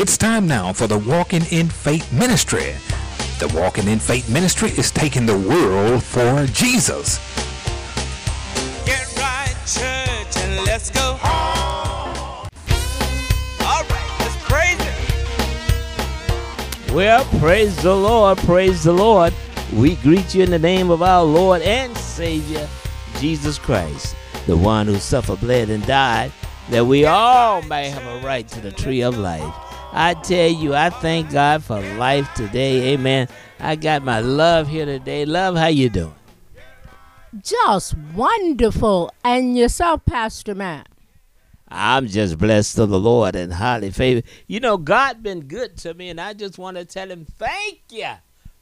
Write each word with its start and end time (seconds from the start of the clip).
It's 0.00 0.16
time 0.16 0.46
now 0.46 0.72
for 0.72 0.86
the 0.86 0.96
Walking 0.96 1.42
in 1.50 1.68
Faith 1.68 2.12
Ministry. 2.12 2.72
The 3.40 3.48
Walking 3.52 3.88
in 3.88 3.98
Faith 3.98 4.32
Ministry 4.32 4.70
is 4.70 4.92
taking 4.92 5.26
the 5.26 5.36
world 5.36 6.04
for 6.04 6.46
Jesus. 6.52 7.18
Get 8.86 9.12
right, 9.18 9.56
church, 9.66 10.36
and 10.44 10.64
let's 10.64 10.90
go 10.90 11.18
home. 11.20 12.46
All 13.62 13.82
right, 13.90 14.16
let's 14.20 14.36
praise 14.44 14.80
Him. 14.80 14.94
Well, 16.94 17.24
praise 17.40 17.74
the 17.82 17.96
Lord, 17.96 18.38
praise 18.38 18.84
the 18.84 18.92
Lord. 18.92 19.34
We 19.74 19.96
greet 19.96 20.32
you 20.32 20.44
in 20.44 20.52
the 20.52 20.60
name 20.60 20.92
of 20.92 21.02
our 21.02 21.24
Lord 21.24 21.60
and 21.62 21.96
Savior, 21.96 22.68
Jesus 23.18 23.58
Christ, 23.58 24.14
the 24.46 24.56
one 24.56 24.86
who 24.86 24.98
suffered, 24.98 25.40
bled, 25.40 25.70
and 25.70 25.84
died, 25.88 26.30
that 26.70 26.86
we 26.86 27.04
all 27.04 27.62
may 27.62 27.90
have 27.90 28.06
a 28.06 28.20
right 28.24 28.46
to 28.46 28.60
the 28.60 28.70
tree 28.70 29.00
of 29.00 29.18
life. 29.18 29.52
I 29.92 30.14
tell 30.14 30.48
you, 30.48 30.74
I 30.74 30.90
thank 30.90 31.30
God 31.30 31.64
for 31.64 31.80
life 31.96 32.28
today. 32.34 32.92
Amen. 32.92 33.28
I 33.58 33.76
got 33.76 34.02
my 34.02 34.20
love 34.20 34.68
here 34.68 34.86
today. 34.86 35.24
Love, 35.24 35.56
how 35.56 35.68
you 35.68 35.88
doing? 35.88 36.14
Just 37.42 37.94
wonderful. 38.14 39.12
And 39.24 39.56
yourself, 39.56 40.04
Pastor 40.04 40.54
Matt. 40.54 40.88
I'm 41.68 42.06
just 42.06 42.38
blessed 42.38 42.76
to 42.76 42.86
the 42.86 42.98
Lord 42.98 43.36
and 43.36 43.52
highly 43.52 43.90
favored. 43.90 44.24
You 44.46 44.60
know, 44.60 44.78
God 44.78 45.22
been 45.22 45.40
good 45.40 45.76
to 45.78 45.92
me, 45.94 46.08
and 46.08 46.20
I 46.20 46.32
just 46.32 46.58
want 46.58 46.76
to 46.78 46.84
tell 46.84 47.10
him 47.10 47.26
thank 47.26 47.80
you 47.90 48.08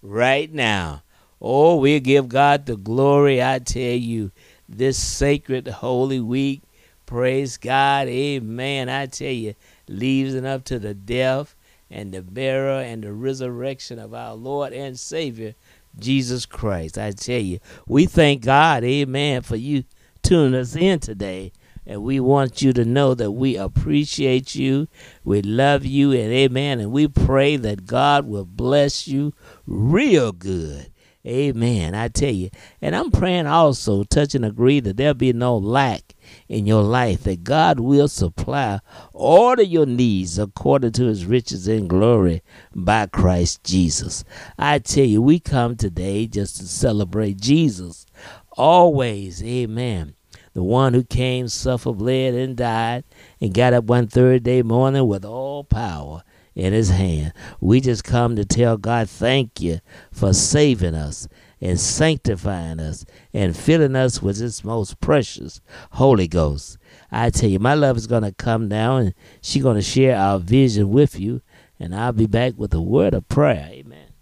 right 0.02 0.52
now. 0.52 1.02
Oh, 1.40 1.76
we 1.76 2.00
give 2.00 2.28
God 2.28 2.66
the 2.66 2.76
glory. 2.76 3.42
I 3.42 3.58
tell 3.58 3.82
you, 3.82 4.32
this 4.68 4.98
sacred 4.98 5.68
holy 5.68 6.20
week. 6.20 6.62
Praise 7.04 7.56
God. 7.56 8.08
Amen. 8.08 8.88
I 8.88 9.06
tell 9.06 9.30
you, 9.30 9.54
leaves 9.88 10.34
up 10.34 10.64
to 10.64 10.78
the 10.78 10.94
death 10.94 11.54
and 11.90 12.12
the 12.12 12.22
burial 12.22 12.78
and 12.78 13.02
the 13.02 13.12
resurrection 13.12 13.98
of 13.98 14.12
our 14.14 14.34
Lord 14.34 14.72
and 14.72 14.98
Savior, 14.98 15.54
Jesus 15.98 16.46
Christ. 16.46 16.98
I 16.98 17.12
tell 17.12 17.40
you, 17.40 17.58
we 17.86 18.06
thank 18.06 18.44
God, 18.44 18.84
amen, 18.84 19.42
for 19.42 19.56
you 19.56 19.84
tuning 20.22 20.58
us 20.58 20.74
in 20.76 20.98
today. 20.98 21.52
And 21.88 22.02
we 22.02 22.18
want 22.18 22.62
you 22.62 22.72
to 22.72 22.84
know 22.84 23.14
that 23.14 23.30
we 23.30 23.56
appreciate 23.56 24.56
you, 24.56 24.88
we 25.22 25.40
love 25.40 25.84
you, 25.84 26.10
and 26.10 26.32
amen. 26.32 26.80
And 26.80 26.90
we 26.90 27.06
pray 27.06 27.56
that 27.56 27.86
God 27.86 28.26
will 28.26 28.44
bless 28.44 29.06
you 29.06 29.32
real 29.66 30.32
good. 30.32 30.90
Amen. 31.24 31.94
I 31.94 32.08
tell 32.08 32.32
you. 32.32 32.50
And 32.82 32.94
I'm 32.96 33.12
praying 33.12 33.46
also, 33.46 34.02
touch 34.02 34.34
and 34.34 34.44
agree 34.44 34.80
that 34.80 34.96
there'll 34.96 35.14
be 35.14 35.32
no 35.32 35.56
lack 35.56 36.15
in 36.48 36.66
your 36.66 36.82
life, 36.82 37.24
that 37.24 37.44
God 37.44 37.80
will 37.80 38.08
supply 38.08 38.80
all 39.12 39.52
of 39.52 39.66
your 39.66 39.86
needs 39.86 40.38
according 40.38 40.92
to 40.92 41.06
his 41.06 41.24
riches 41.24 41.66
and 41.68 41.88
glory 41.88 42.42
by 42.74 43.06
Christ 43.06 43.64
Jesus. 43.64 44.24
I 44.58 44.78
tell 44.78 45.04
you, 45.04 45.22
we 45.22 45.40
come 45.40 45.76
today 45.76 46.26
just 46.26 46.56
to 46.58 46.66
celebrate 46.66 47.40
Jesus. 47.40 48.06
Always, 48.52 49.42
amen. 49.42 50.14
The 50.54 50.62
one 50.62 50.94
who 50.94 51.04
came, 51.04 51.48
suffered, 51.48 51.98
bled, 51.98 52.34
and 52.34 52.56
died, 52.56 53.04
and 53.40 53.52
got 53.52 53.74
up 53.74 53.84
one 53.84 54.06
third 54.06 54.42
day 54.42 54.62
morning 54.62 55.06
with 55.06 55.24
all 55.24 55.64
power 55.64 56.22
in 56.54 56.72
his 56.72 56.88
hand. 56.88 57.34
We 57.60 57.80
just 57.82 58.04
come 58.04 58.36
to 58.36 58.44
tell 58.46 58.78
God 58.78 59.10
thank 59.10 59.60
you 59.60 59.80
for 60.10 60.32
saving 60.32 60.94
us 60.94 61.28
and 61.60 61.80
sanctifying 61.80 62.80
us 62.80 63.04
and 63.32 63.56
filling 63.56 63.96
us 63.96 64.22
with 64.22 64.38
His 64.38 64.64
most 64.64 65.00
precious 65.00 65.60
Holy 65.92 66.28
Ghost. 66.28 66.78
I 67.10 67.30
tell 67.30 67.48
you, 67.48 67.58
my 67.58 67.74
love 67.74 67.96
is 67.96 68.06
going 68.06 68.24
to 68.24 68.32
come 68.32 68.68
now 68.68 68.96
and 68.96 69.14
she's 69.40 69.62
going 69.62 69.76
to 69.76 69.82
share 69.82 70.16
our 70.16 70.38
vision 70.38 70.90
with 70.90 71.18
you. 71.18 71.42
And 71.78 71.94
I'll 71.94 72.12
be 72.12 72.26
back 72.26 72.54
with 72.56 72.72
a 72.72 72.80
word 72.80 73.14
of 73.14 73.28
prayer. 73.28 73.68
Amen. 73.70 74.12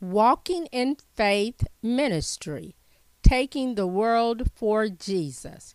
Walking 0.00 0.66
in 0.66 0.96
Faith 1.16 1.64
Ministry, 1.82 2.76
taking 3.22 3.74
the 3.74 3.86
world 3.86 4.50
for 4.54 4.88
Jesus. 4.88 5.74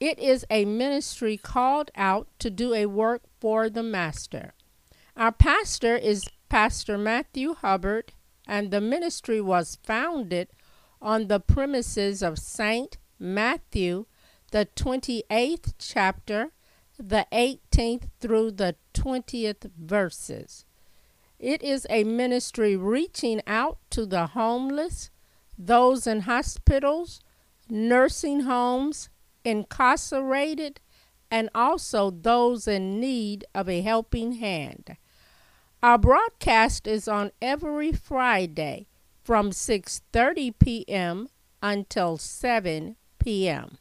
It 0.00 0.18
is 0.18 0.44
a 0.50 0.64
ministry 0.64 1.36
called 1.36 1.90
out 1.96 2.28
to 2.40 2.50
do 2.50 2.74
a 2.74 2.86
work 2.86 3.22
for 3.40 3.70
the 3.70 3.82
Master. 3.82 4.52
Our 5.16 5.32
pastor 5.32 5.96
is 5.96 6.24
Pastor 6.54 6.96
Matthew 6.96 7.54
Hubbard, 7.54 8.12
and 8.46 8.70
the 8.70 8.80
ministry 8.80 9.40
was 9.40 9.76
founded 9.82 10.50
on 11.02 11.26
the 11.26 11.40
premises 11.40 12.22
of 12.22 12.38
St. 12.38 12.96
Matthew, 13.18 14.06
the 14.52 14.68
28th 14.76 15.74
chapter, 15.80 16.52
the 16.96 17.26
18th 17.32 18.04
through 18.20 18.52
the 18.52 18.76
20th 18.94 19.68
verses. 19.76 20.64
It 21.40 21.60
is 21.60 21.88
a 21.90 22.04
ministry 22.04 22.76
reaching 22.76 23.42
out 23.48 23.78
to 23.90 24.06
the 24.06 24.28
homeless, 24.28 25.10
those 25.58 26.06
in 26.06 26.20
hospitals, 26.20 27.20
nursing 27.68 28.42
homes, 28.42 29.08
incarcerated, 29.44 30.78
and 31.32 31.50
also 31.52 32.12
those 32.12 32.68
in 32.68 33.00
need 33.00 33.44
of 33.56 33.68
a 33.68 33.80
helping 33.80 34.34
hand. 34.34 34.96
Our 35.84 35.98
broadcast 35.98 36.86
is 36.86 37.06
on 37.08 37.30
every 37.42 37.92
Friday 37.92 38.86
from 39.22 39.50
6:30 39.50 40.58
p.m. 40.58 41.28
until 41.62 42.16
7 42.16 42.96
p.m. 43.18 43.76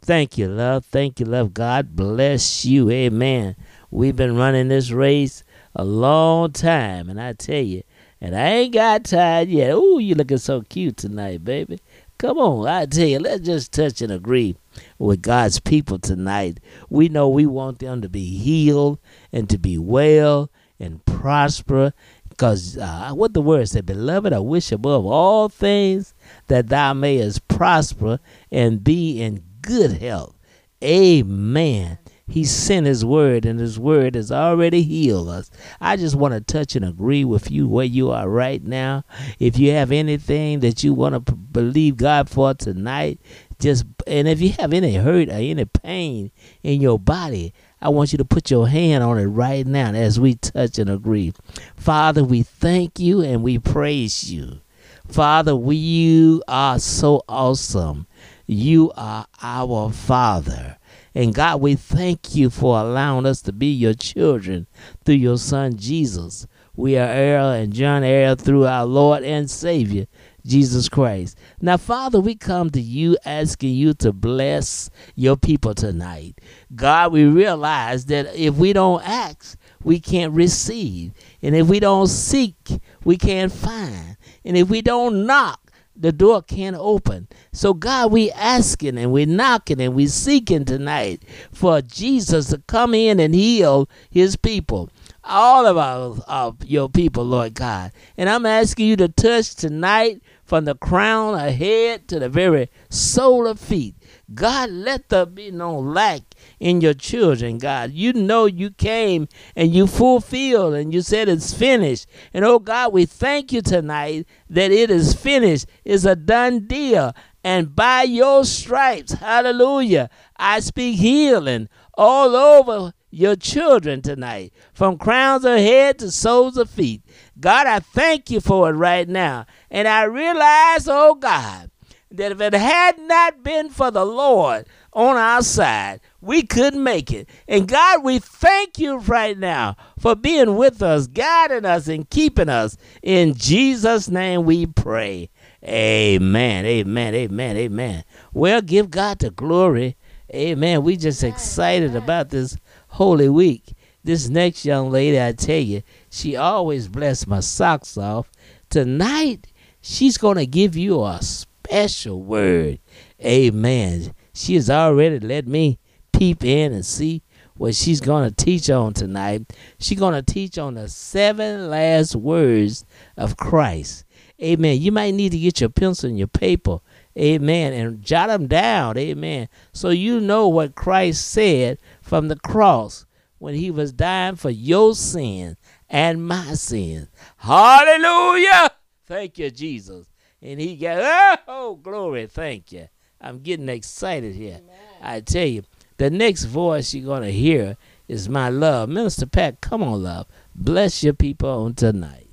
Thank 0.00 0.38
you, 0.38 0.48
love. 0.48 0.86
Thank 0.86 1.20
you, 1.20 1.26
love. 1.26 1.52
God 1.52 1.94
bless 1.94 2.64
you. 2.64 2.88
Amen. 2.88 3.54
We've 3.90 4.16
been 4.16 4.34
running 4.34 4.68
this 4.68 4.92
race 4.92 5.44
a 5.76 5.84
long 5.84 6.52
time, 6.52 7.10
and 7.10 7.20
I 7.20 7.34
tell 7.34 7.60
you, 7.60 7.82
and 8.18 8.34
I 8.34 8.48
ain't 8.48 8.72
got 8.72 9.04
tired 9.04 9.50
yet. 9.50 9.74
Ooh, 9.74 9.98
you 9.98 10.14
looking 10.14 10.38
so 10.38 10.62
cute 10.62 10.96
tonight, 10.96 11.44
baby. 11.44 11.80
Come 12.18 12.38
on, 12.38 12.66
I 12.66 12.84
tell 12.86 13.06
you, 13.06 13.20
let's 13.20 13.46
just 13.46 13.72
touch 13.72 14.02
and 14.02 14.10
agree 14.10 14.56
with 14.98 15.22
God's 15.22 15.60
people 15.60 16.00
tonight. 16.00 16.58
We 16.90 17.08
know 17.08 17.28
we 17.28 17.46
want 17.46 17.78
them 17.78 18.02
to 18.02 18.08
be 18.08 18.36
healed 18.36 18.98
and 19.32 19.48
to 19.48 19.56
be 19.56 19.78
well 19.78 20.50
and 20.80 21.04
prosper. 21.06 21.92
Because 22.28 22.76
uh, 22.76 23.12
what 23.12 23.34
the 23.34 23.40
word 23.40 23.68
said, 23.68 23.86
Beloved, 23.86 24.32
I 24.32 24.40
wish 24.40 24.72
above 24.72 25.06
all 25.06 25.48
things 25.48 26.12
that 26.48 26.68
thou 26.68 26.92
mayest 26.92 27.46
prosper 27.46 28.18
and 28.50 28.82
be 28.82 29.22
in 29.22 29.44
good 29.62 30.02
health. 30.02 30.34
Amen. 30.82 31.98
He 32.28 32.44
sent 32.44 32.86
His 32.86 33.04
word, 33.04 33.46
and 33.46 33.58
His 33.58 33.78
word 33.78 34.14
has 34.14 34.30
already 34.30 34.82
healed 34.82 35.28
us. 35.30 35.50
I 35.80 35.96
just 35.96 36.14
want 36.14 36.34
to 36.34 36.40
touch 36.40 36.76
and 36.76 36.84
agree 36.84 37.24
with 37.24 37.50
you 37.50 37.66
where 37.66 37.86
you 37.86 38.10
are 38.10 38.28
right 38.28 38.62
now. 38.62 39.04
If 39.38 39.58
you 39.58 39.70
have 39.72 39.90
anything 39.90 40.60
that 40.60 40.84
you 40.84 40.92
want 40.92 41.14
to 41.14 41.32
believe 41.58 41.96
God 41.96 42.30
for 42.30 42.54
tonight, 42.54 43.18
just 43.58 43.84
and 44.06 44.28
if 44.28 44.40
you 44.40 44.50
have 44.60 44.72
any 44.72 44.94
hurt 44.94 45.28
or 45.28 45.32
any 45.32 45.64
pain 45.64 46.30
in 46.62 46.80
your 46.80 47.00
body, 47.00 47.52
I 47.80 47.88
want 47.88 48.12
you 48.12 48.18
to 48.18 48.24
put 48.24 48.48
your 48.48 48.68
hand 48.68 49.02
on 49.02 49.18
it 49.18 49.26
right 49.26 49.66
now 49.66 49.92
as 49.92 50.20
we 50.20 50.36
touch 50.36 50.78
and 50.78 50.88
agree. 50.88 51.32
Father, 51.74 52.22
we 52.22 52.44
thank 52.44 53.00
you 53.00 53.22
and 53.22 53.42
we 53.42 53.58
praise 53.58 54.30
you. 54.32 54.60
Father, 55.08 55.56
we, 55.56 55.74
you 55.74 56.44
are 56.46 56.78
so 56.78 57.24
awesome. 57.28 58.06
You 58.46 58.92
are 58.96 59.26
our 59.42 59.90
Father. 59.90 60.76
And 61.12 61.34
God, 61.34 61.60
we 61.60 61.74
thank 61.74 62.36
you 62.36 62.50
for 62.50 62.78
allowing 62.78 63.26
us 63.26 63.42
to 63.42 63.52
be 63.52 63.72
your 63.72 63.94
children 63.94 64.68
through 65.04 65.16
your 65.16 65.38
Son 65.38 65.76
Jesus. 65.76 66.46
We 66.76 66.96
are 66.96 67.08
heir 67.08 67.40
and 67.40 67.72
joint 67.72 68.04
heir 68.04 68.36
through 68.36 68.66
our 68.66 68.86
Lord 68.86 69.24
and 69.24 69.50
Savior, 69.50 70.06
Jesus 70.48 70.88
Christ. 70.88 71.38
Now, 71.60 71.76
Father, 71.76 72.20
we 72.20 72.34
come 72.34 72.70
to 72.70 72.80
you 72.80 73.16
asking 73.24 73.74
you 73.74 73.94
to 73.94 74.12
bless 74.12 74.90
your 75.14 75.36
people 75.36 75.74
tonight. 75.74 76.40
God, 76.74 77.12
we 77.12 77.24
realize 77.24 78.06
that 78.06 78.34
if 78.34 78.54
we 78.56 78.72
don't 78.72 79.06
ask, 79.06 79.56
we 79.84 80.00
can't 80.00 80.32
receive. 80.32 81.12
And 81.42 81.54
if 81.54 81.68
we 81.68 81.78
don't 81.78 82.08
seek, 82.08 82.56
we 83.04 83.16
can't 83.16 83.52
find. 83.52 84.16
And 84.44 84.56
if 84.56 84.68
we 84.68 84.82
don't 84.82 85.26
knock, 85.26 85.68
the 85.98 86.12
door 86.12 86.42
can't 86.42 86.76
open. 86.76 87.28
So 87.52 87.74
God, 87.74 88.12
we 88.12 88.30
asking 88.30 88.98
and 88.98 89.10
we 89.10 89.26
knocking 89.26 89.80
and 89.80 89.94
we 89.94 90.06
seeking 90.06 90.64
tonight 90.64 91.22
for 91.52 91.82
Jesus 91.82 92.50
to 92.50 92.58
come 92.66 92.94
in 92.94 93.18
and 93.18 93.34
heal 93.34 93.88
his 94.10 94.36
people. 94.36 94.90
All 95.24 95.66
of 95.66 95.76
our 95.76 96.16
of 96.26 96.64
your 96.64 96.88
people, 96.88 97.24
Lord 97.24 97.54
God. 97.54 97.92
And 98.16 98.30
I'm 98.30 98.46
asking 98.46 98.86
you 98.86 98.96
to 98.96 99.08
touch 99.08 99.54
tonight 99.54 100.22
from 100.48 100.64
the 100.64 100.74
crown 100.74 101.34
of 101.38 101.54
head 101.54 102.08
to 102.08 102.18
the 102.18 102.28
very 102.28 102.70
sole 102.88 103.46
of 103.46 103.60
feet. 103.60 103.94
God, 104.32 104.70
let 104.70 105.10
there 105.10 105.26
be 105.26 105.50
no 105.50 105.78
lack 105.78 106.22
in 106.58 106.80
your 106.80 106.94
children, 106.94 107.58
God. 107.58 107.92
You 107.92 108.14
know 108.14 108.46
you 108.46 108.70
came 108.70 109.28
and 109.54 109.74
you 109.74 109.86
fulfilled 109.86 110.72
and 110.72 110.90
you 110.90 111.02
said 111.02 111.28
it's 111.28 111.52
finished. 111.52 112.06
And 112.32 112.46
oh 112.46 112.60
God, 112.60 112.94
we 112.94 113.04
thank 113.04 113.52
you 113.52 113.60
tonight 113.60 114.26
that 114.48 114.70
it 114.70 114.90
is 114.90 115.12
finished. 115.12 115.66
It's 115.84 116.06
a 116.06 116.16
done 116.16 116.66
deal. 116.66 117.14
And 117.44 117.76
by 117.76 118.04
your 118.04 118.46
stripes, 118.46 119.12
hallelujah, 119.12 120.08
I 120.38 120.60
speak 120.60 120.98
healing 120.98 121.68
all 121.92 122.34
over 122.34 122.94
your 123.10 123.36
children 123.36 124.02
tonight, 124.02 124.52
from 124.72 124.98
crowns 124.98 125.44
of 125.44 125.58
head 125.58 125.98
to 125.98 126.10
soles 126.10 126.56
of 126.56 126.68
feet. 126.68 127.02
God, 127.40 127.66
I 127.66 127.80
thank 127.80 128.30
you 128.30 128.40
for 128.40 128.70
it 128.70 128.74
right 128.74 129.08
now. 129.08 129.46
And 129.70 129.86
I 129.86 130.04
realize, 130.04 130.88
oh 130.88 131.14
God, 131.14 131.70
that 132.10 132.32
if 132.32 132.40
it 132.40 132.54
had 132.54 132.98
not 132.98 133.42
been 133.42 133.68
for 133.70 133.90
the 133.90 134.04
Lord 134.04 134.66
on 134.92 135.16
our 135.16 135.42
side, 135.42 136.00
we 136.20 136.42
couldn't 136.42 136.82
make 136.82 137.12
it. 137.12 137.28
And 137.46 137.68
God, 137.68 138.02
we 138.02 138.18
thank 138.18 138.78
you 138.78 138.98
right 138.98 139.38
now 139.38 139.76
for 139.98 140.16
being 140.16 140.56
with 140.56 140.82
us, 140.82 141.06
guiding 141.06 141.64
us, 141.64 141.86
and 141.86 142.08
keeping 142.08 142.48
us. 142.48 142.76
In 143.02 143.34
Jesus' 143.34 144.08
name 144.08 144.44
we 144.44 144.66
pray. 144.66 145.30
Amen. 145.64 146.64
Amen. 146.64 147.14
Amen. 147.14 147.56
Amen. 147.56 148.04
Well, 148.32 148.62
give 148.62 148.90
God 148.90 149.18
the 149.18 149.30
glory. 149.30 149.96
Amen. 150.34 150.82
We 150.82 150.96
just 150.96 151.22
excited 151.22 151.94
about 151.94 152.30
this 152.30 152.56
holy 152.88 153.28
week. 153.28 153.74
This 154.04 154.28
next 154.28 154.64
young 154.64 154.90
lady, 154.90 155.20
I 155.20 155.32
tell 155.32 155.58
you, 155.58 155.82
she 156.10 156.36
always 156.36 156.88
bless 156.88 157.26
my 157.26 157.40
socks 157.40 157.98
off. 157.98 158.30
Tonight, 158.70 159.48
she's 159.80 160.18
going 160.18 160.36
to 160.36 160.46
give 160.46 160.76
you 160.76 161.02
a 161.02 161.20
special 161.22 162.22
word. 162.22 162.78
Amen. 163.22 164.14
She 164.32 164.54
has 164.54 164.70
already 164.70 165.18
let 165.18 165.46
me 165.46 165.78
peep 166.12 166.44
in 166.44 166.72
and 166.72 166.86
see 166.86 167.22
what 167.56 167.74
she's 167.74 168.00
going 168.00 168.28
to 168.28 168.44
teach 168.44 168.70
on 168.70 168.94
tonight. 168.94 169.52
She's 169.78 169.98
going 169.98 170.14
to 170.14 170.22
teach 170.22 170.58
on 170.58 170.74
the 170.74 170.88
seven 170.88 171.68
last 171.68 172.14
words 172.14 172.84
of 173.16 173.36
Christ. 173.36 174.04
Amen. 174.40 174.80
You 174.80 174.92
might 174.92 175.14
need 175.14 175.32
to 175.32 175.38
get 175.38 175.60
your 175.60 175.70
pencil 175.70 176.08
and 176.08 176.18
your 176.18 176.28
paper. 176.28 176.78
Amen. 177.18 177.72
And 177.72 178.02
jot 178.02 178.28
them 178.28 178.46
down. 178.46 178.96
Amen. 178.96 179.48
So 179.72 179.90
you 179.90 180.20
know 180.20 180.46
what 180.46 180.76
Christ 180.76 181.28
said 181.28 181.78
from 182.00 182.28
the 182.28 182.36
cross 182.36 183.04
when 183.38 183.54
he 183.54 183.70
was 183.70 183.92
dying 183.92 184.36
for 184.36 184.50
your 184.50 184.94
sins 184.94 185.56
and 185.88 186.26
my 186.26 186.54
sins. 186.54 187.08
Hallelujah. 187.36 188.70
Thank 189.06 189.38
you, 189.38 189.50
Jesus. 189.50 190.06
And 190.42 190.60
he 190.60 190.76
got, 190.76 191.00
ah, 191.02 191.42
oh, 191.48 191.74
glory. 191.76 192.26
Thank 192.26 192.72
you. 192.72 192.88
I'm 193.20 193.40
getting 193.40 193.68
excited 193.68 194.34
here. 194.34 194.60
Amen. 194.62 194.76
I 195.02 195.20
tell 195.20 195.46
you, 195.46 195.64
the 195.96 196.10
next 196.10 196.44
voice 196.44 196.94
you're 196.94 197.04
going 197.04 197.22
to 197.22 197.32
hear 197.32 197.76
is 198.06 198.28
my 198.28 198.48
love. 198.48 198.88
Minister 198.88 199.26
Pat, 199.26 199.60
come 199.60 199.82
on, 199.82 200.02
love. 200.02 200.26
Bless 200.54 201.02
your 201.02 201.14
people 201.14 201.48
on 201.48 201.74
tonight. 201.74 202.28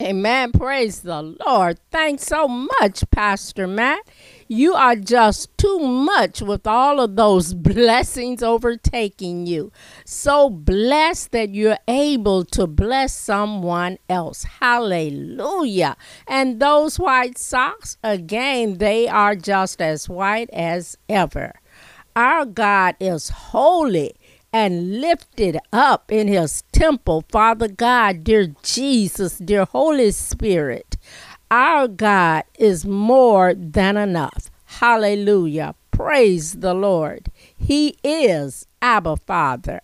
Amen. 0.00 0.52
Praise 0.52 1.00
the 1.00 1.22
Lord. 1.22 1.80
Thanks 1.90 2.24
so 2.24 2.46
much, 2.46 3.02
Pastor 3.10 3.66
Matt. 3.66 4.00
You 4.50 4.72
are 4.72 4.96
just 4.96 5.56
too 5.58 5.78
much 5.78 6.40
with 6.40 6.66
all 6.66 7.00
of 7.00 7.16
those 7.16 7.52
blessings 7.68 8.42
overtaking 8.42 9.46
you. 9.46 9.70
So 10.06 10.48
blessed 10.48 11.32
that 11.32 11.50
you're 11.50 11.76
able 11.86 12.46
to 12.46 12.66
bless 12.66 13.14
someone 13.14 13.98
else. 14.08 14.44
Hallelujah. 14.44 15.98
And 16.26 16.60
those 16.60 16.98
white 16.98 17.36
socks, 17.36 17.98
again, 18.02 18.78
they 18.78 19.06
are 19.06 19.36
just 19.36 19.82
as 19.82 20.08
white 20.08 20.48
as 20.50 20.96
ever. 21.10 21.52
Our 22.16 22.46
God 22.46 22.96
is 22.98 23.28
holy 23.28 24.14
and 24.52 25.00
lifted 25.00 25.58
up 25.72 26.10
in 26.10 26.26
his 26.26 26.62
temple. 26.72 27.24
Father 27.30 27.68
God, 27.68 28.24
dear 28.24 28.54
Jesus, 28.62 29.38
dear 29.38 29.66
Holy 29.66 30.10
Spirit, 30.10 30.87
our 31.50 31.88
God 31.88 32.44
is 32.58 32.84
more 32.84 33.54
than 33.54 33.96
enough. 33.96 34.50
Hallelujah. 34.64 35.74
Praise 35.90 36.54
the 36.54 36.74
Lord. 36.74 37.30
He 37.56 37.96
is 38.04 38.66
Abba 38.80 39.16
Father. 39.16 39.80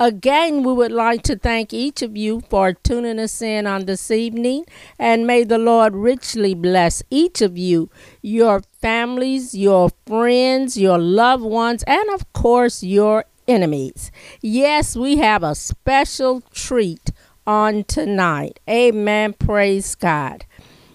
Again, 0.00 0.64
we 0.64 0.72
would 0.72 0.90
like 0.90 1.22
to 1.22 1.36
thank 1.36 1.72
each 1.72 2.02
of 2.02 2.16
you 2.16 2.42
for 2.50 2.72
tuning 2.72 3.20
us 3.20 3.40
in 3.40 3.66
on 3.66 3.84
this 3.84 4.10
evening, 4.10 4.64
and 4.98 5.24
may 5.26 5.44
the 5.44 5.56
Lord 5.56 5.94
richly 5.94 6.52
bless 6.52 7.02
each 7.10 7.40
of 7.40 7.56
you, 7.56 7.90
your 8.20 8.62
families, 8.82 9.54
your 9.54 9.90
friends, 10.06 10.76
your 10.76 10.98
loved 10.98 11.44
ones, 11.44 11.84
and 11.86 12.10
of 12.10 12.30
course, 12.32 12.82
your 12.82 13.24
enemies. 13.46 14.10
Yes, 14.42 14.96
we 14.96 15.18
have 15.18 15.44
a 15.44 15.54
special 15.54 16.40
treat 16.52 17.12
on 17.46 17.84
tonight. 17.84 18.58
Amen. 18.68 19.32
Praise 19.34 19.94
God. 19.94 20.44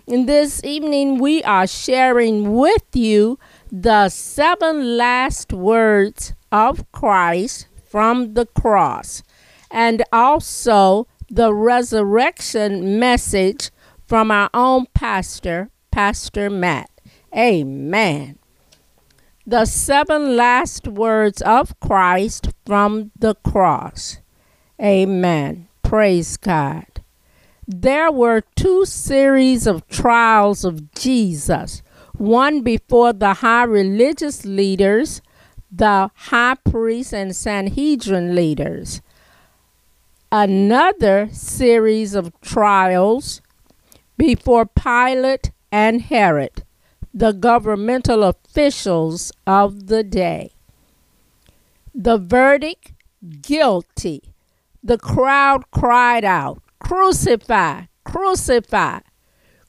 And 0.09 0.27
this 0.27 0.63
evening, 0.63 1.19
we 1.19 1.43
are 1.43 1.67
sharing 1.67 2.55
with 2.55 2.95
you 2.95 3.37
the 3.71 4.09
seven 4.09 4.97
last 4.97 5.53
words 5.53 6.33
of 6.51 6.91
Christ 6.91 7.67
from 7.89 8.33
the 8.33 8.47
cross 8.47 9.21
and 9.69 10.03
also 10.11 11.07
the 11.29 11.53
resurrection 11.53 12.99
message 12.99 13.69
from 14.07 14.31
our 14.31 14.49
own 14.51 14.87
pastor, 14.95 15.69
Pastor 15.91 16.49
Matt. 16.49 16.89
Amen 17.35 18.39
the 19.49 19.65
seven 19.65 20.35
last 20.35 20.87
words 20.87 21.41
of 21.41 21.79
Christ 21.79 22.49
from 22.67 23.09
the 23.17 23.33
cross. 23.33 24.19
Amen. 24.79 25.67
Praise 25.81 26.37
God. 26.37 26.88
There 27.71 28.11
were 28.11 28.41
two 28.55 28.83
series 28.85 29.67
of 29.67 29.87
trials 29.87 30.65
of 30.65 30.91
Jesus 30.93 31.83
one 32.17 32.61
before 32.61 33.13
the 33.13 33.35
high 33.35 33.63
religious 33.63 34.43
leaders, 34.43 35.21
the 35.71 36.09
high 36.15 36.55
priests, 36.55 37.13
and 37.13 37.35
Sanhedrin 37.35 38.33
leaders. 38.33 39.01
Another 40.31 41.29
series 41.31 42.15
of 42.15 42.33
trials 42.41 43.41
before 44.17 44.65
Pilate 44.65 45.51
and 45.71 46.01
Herod 46.01 46.63
the 47.13 47.31
governmental 47.31 48.23
officials 48.23 49.31
of 49.45 49.87
the 49.87 50.03
day. 50.03 50.51
The 51.93 52.17
verdict 52.17 52.93
guilty. 53.41 54.33
The 54.83 54.97
crowd 54.97 55.69
cried 55.71 56.23
out, 56.23 56.61
Crucify, 56.89 57.83
crucify. 58.03 59.01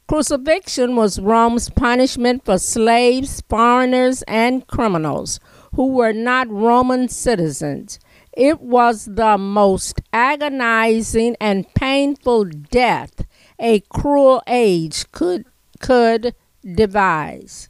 Crucifixion 0.08 0.96
was 0.96 1.20
Rome's 1.20 1.69
punishment 1.69 2.46
for 2.46 2.56
slaves, 2.56 3.43
foreigners, 3.46 4.22
and 4.22 4.67
criminals 4.67 5.39
who 5.74 5.89
were 5.89 6.15
not 6.15 6.48
Roman 6.48 7.10
citizens. 7.10 7.98
It 8.32 8.62
was 8.62 9.05
the 9.05 9.36
most 9.36 10.00
agonizing 10.15 11.36
and 11.43 11.67
painful 11.74 12.46
death 12.46 13.27
a 13.58 13.81
cruel 13.81 14.43
age 14.46 15.12
could 15.12 15.44
could 15.79 16.34
devise. 16.65 17.69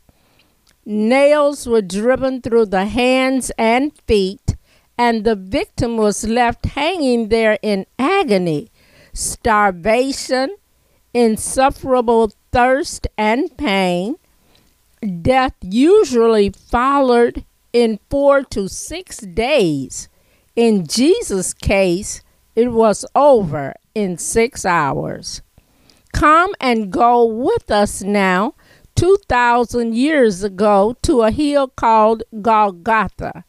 Nails 0.87 1.67
were 1.67 1.83
driven 1.83 2.41
through 2.41 2.67
the 2.67 2.87
hands 2.87 3.51
and 3.59 3.91
feet, 4.07 4.55
and 4.97 5.25
the 5.25 5.35
victim 5.35 5.97
was 5.97 6.23
left 6.23 6.67
hanging 6.67 7.31
there 7.31 7.59
in 7.63 7.85
agony, 7.99 8.70
starvation, 9.13 10.57
insufferable 11.13 12.33
thirst 12.53 13.07
and 13.17 13.57
pain. 13.57 14.17
Death 15.23 15.55
usually 15.63 16.51
followed 16.51 17.45
in 17.73 17.99
four 18.11 18.43
to 18.45 18.69
six 18.69 19.19
days. 19.19 20.09
In 20.57 20.87
Jesus' 20.87 21.55
case, 21.55 22.23
it 22.55 22.73
was 22.73 23.05
over 23.15 23.75
in 23.95 24.19
six 24.19 24.67
hours. 24.67 25.43
Come 26.13 26.55
and 26.61 26.91
go 26.91 27.25
with 27.25 27.71
us 27.71 28.03
now 28.03 28.55
2,000 28.97 29.95
years 29.95 30.43
ago 30.43 30.97
to 31.03 31.23
a 31.23 31.31
hill 31.31 31.69
called 31.69 32.23
Golgotha, 32.43 33.45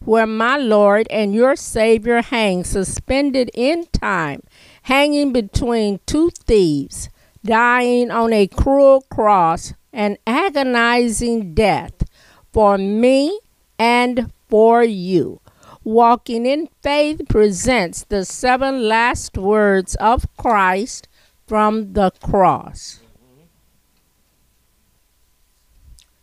where 0.00 0.26
my 0.26 0.56
Lord 0.56 1.06
and 1.10 1.34
your 1.34 1.56
Savior 1.56 2.22
hang 2.22 2.64
suspended 2.64 3.50
in 3.52 3.86
time, 3.92 4.42
hanging 4.84 5.32
between 5.32 5.98
two 6.06 6.30
thieves, 6.46 7.08
dying 7.42 8.10
on 8.10 8.32
a 8.32 8.46
cruel 8.46 9.00
cross, 9.10 9.72
an 9.92 10.16
agonizing 10.26 11.54
death 11.54 12.04
for 12.52 12.76
me 12.76 13.40
and 13.78 14.30
for 14.48 14.84
you. 14.84 15.40
Walking 15.84 16.44
in 16.46 16.68
Faith 16.82 17.22
presents 17.28 18.04
the 18.04 18.24
seven 18.24 18.86
last 18.86 19.38
words 19.38 19.94
of 19.96 20.26
Christ 20.36 21.08
from 21.46 21.94
the 21.94 22.10
cross. 22.22 23.00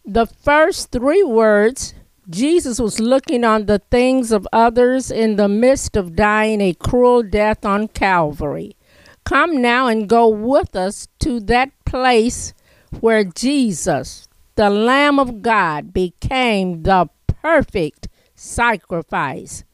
The 0.06 0.26
first 0.26 0.92
three 0.92 1.24
words, 1.24 1.94
Jesus 2.32 2.80
was 2.80 3.00
looking 3.00 3.44
on 3.44 3.66
the 3.66 3.80
things 3.92 4.32
of 4.32 4.48
others 4.54 5.12
in 5.12 5.36
the 5.36 5.50
midst 5.50 5.98
of 5.98 6.16
dying 6.16 6.62
a 6.62 6.74
cruel 6.74 7.24
death 7.24 7.66
on 7.66 7.90
Calvary. 7.90 8.78
Come 9.26 9.62
now 9.62 9.88
and 9.88 10.08
go 10.08 10.30
with 10.30 10.76
us 10.76 11.10
to 11.20 11.42
that 11.42 11.72
place 11.86 12.54
where 13.02 13.26
Jesus, 13.26 14.30
the 14.56 14.70
Lamb 14.70 15.20
of 15.20 15.42
God, 15.42 15.94
became 15.94 16.84
the 16.84 17.10
perfect 17.28 18.08
sacrifice. 18.34 19.66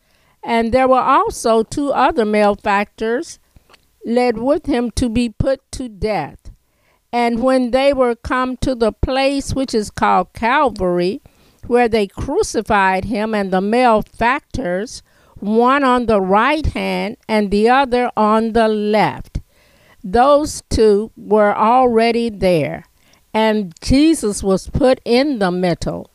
And 0.44 0.74
there 0.74 0.88
were 0.88 1.02
also 1.02 1.62
two 1.62 1.92
other 1.92 2.26
malefactors 2.26 3.38
led 4.04 4.38
with 4.40 4.66
him 4.66 4.90
to 4.92 5.10
be 5.10 5.30
put 5.30 5.60
to 5.74 5.90
death. 5.90 6.52
And 7.12 7.44
when 7.44 7.72
they 7.72 7.94
were 7.94 8.16
come 8.16 8.58
to 8.58 8.74
the 8.74 8.92
place 8.92 9.54
which 9.54 9.76
is 9.76 9.92
called 9.92 10.34
Calvary, 10.34 11.22
where 11.68 11.88
they 11.88 12.08
crucified 12.08 13.06
him 13.06 13.34
and 13.36 13.52
the 13.52 13.62
malefactors, 13.62 15.04
one 15.36 15.84
on 15.84 16.06
the 16.06 16.22
right 16.22 16.66
hand 16.66 17.18
and 17.28 17.52
the 17.52 17.70
other 17.70 18.10
on 18.18 18.54
the 18.54 18.68
left. 18.68 19.40
Those 20.04 20.64
two 20.70 21.12
were 21.16 21.56
already 21.56 22.30
there, 22.30 22.86
and 23.34 23.74
Jesus 23.82 24.42
was 24.42 24.70
put 24.70 25.02
in 25.04 25.40
the 25.40 25.52
middle. 25.52 26.10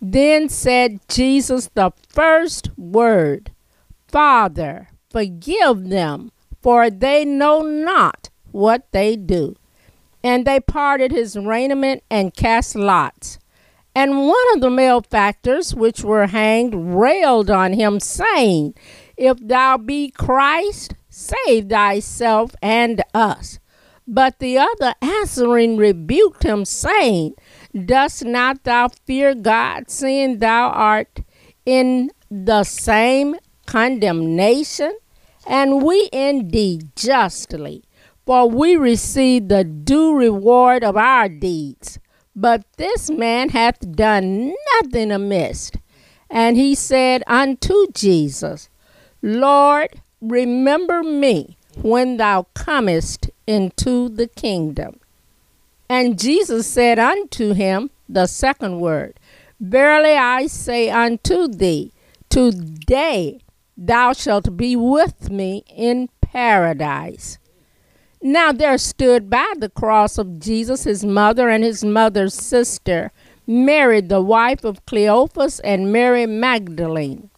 Then 0.00 0.48
said 0.48 1.00
Jesus 1.08 1.70
the 1.74 1.92
first 2.08 2.70
word, 2.78 3.50
Father, 4.06 4.88
forgive 5.10 5.88
them, 5.88 6.32
for 6.62 6.88
they 6.90 7.24
know 7.24 7.62
not 7.62 8.30
what 8.52 8.90
they 8.92 9.16
do. 9.16 9.56
And 10.22 10.46
they 10.46 10.60
parted 10.60 11.12
his 11.12 11.36
raiment 11.36 12.02
and 12.10 12.34
cast 12.34 12.74
lots. 12.74 13.38
And 14.00 14.28
one 14.28 14.54
of 14.54 14.60
the 14.60 14.70
malefactors 14.70 15.74
which 15.74 16.04
were 16.04 16.28
hanged 16.28 16.72
railed 16.72 17.50
on 17.50 17.72
him, 17.72 17.98
saying, 17.98 18.74
If 19.16 19.38
thou 19.40 19.76
be 19.76 20.12
Christ, 20.12 20.94
save 21.08 21.68
thyself 21.68 22.54
and 22.62 23.02
us. 23.12 23.58
But 24.06 24.38
the 24.38 24.56
other 24.56 24.94
answering 25.02 25.78
rebuked 25.78 26.44
him, 26.44 26.64
saying, 26.64 27.34
Dost 27.74 28.24
not 28.24 28.62
thou 28.62 28.86
fear 29.04 29.34
God, 29.34 29.90
seeing 29.90 30.38
thou 30.38 30.68
art 30.68 31.22
in 31.66 32.12
the 32.30 32.62
same 32.62 33.34
condemnation? 33.66 34.96
And 35.44 35.82
we 35.82 36.08
indeed 36.12 36.94
justly, 36.94 37.82
for 38.24 38.48
we 38.48 38.76
receive 38.76 39.48
the 39.48 39.64
due 39.64 40.14
reward 40.14 40.84
of 40.84 40.96
our 40.96 41.28
deeds. 41.28 41.98
But 42.40 42.62
this 42.76 43.10
man 43.10 43.48
hath 43.48 43.80
done 43.96 44.54
nothing 44.74 45.10
amiss. 45.10 45.72
And 46.30 46.56
he 46.56 46.76
said 46.76 47.24
unto 47.26 47.88
Jesus, 47.92 48.68
Lord, 49.20 50.00
remember 50.20 51.02
me 51.02 51.58
when 51.82 52.16
thou 52.16 52.46
comest 52.54 53.28
into 53.48 54.08
the 54.08 54.28
kingdom. 54.28 55.00
And 55.88 56.16
Jesus 56.16 56.68
said 56.68 57.00
unto 57.00 57.54
him 57.54 57.90
the 58.08 58.28
second 58.28 58.78
word, 58.78 59.18
Verily 59.58 60.14
I 60.14 60.46
say 60.46 60.90
unto 60.90 61.48
thee, 61.48 61.90
today 62.28 63.40
thou 63.76 64.12
shalt 64.12 64.56
be 64.56 64.76
with 64.76 65.28
me 65.28 65.64
in 65.66 66.08
paradise. 66.20 67.38
Now 68.20 68.52
there 68.52 68.78
stood 68.78 69.30
by 69.30 69.52
the 69.56 69.68
cross 69.68 70.18
of 70.18 70.40
Jesus 70.40 70.84
his 70.84 71.04
mother 71.04 71.48
and 71.48 71.62
his 71.62 71.84
mother's 71.84 72.34
sister, 72.34 73.12
Mary, 73.46 74.00
the 74.00 74.20
wife 74.20 74.64
of 74.64 74.84
Cleophas, 74.86 75.60
and 75.60 75.92
Mary 75.92 76.26
Magdalene. 76.26 77.30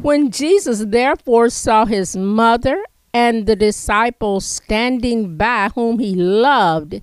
When 0.00 0.30
Jesus 0.30 0.84
therefore 0.86 1.50
saw 1.50 1.86
his 1.86 2.16
mother 2.16 2.84
and 3.12 3.46
the 3.46 3.56
disciples 3.56 4.46
standing 4.46 5.36
by 5.36 5.70
whom 5.74 5.98
he 5.98 6.14
loved, 6.14 7.02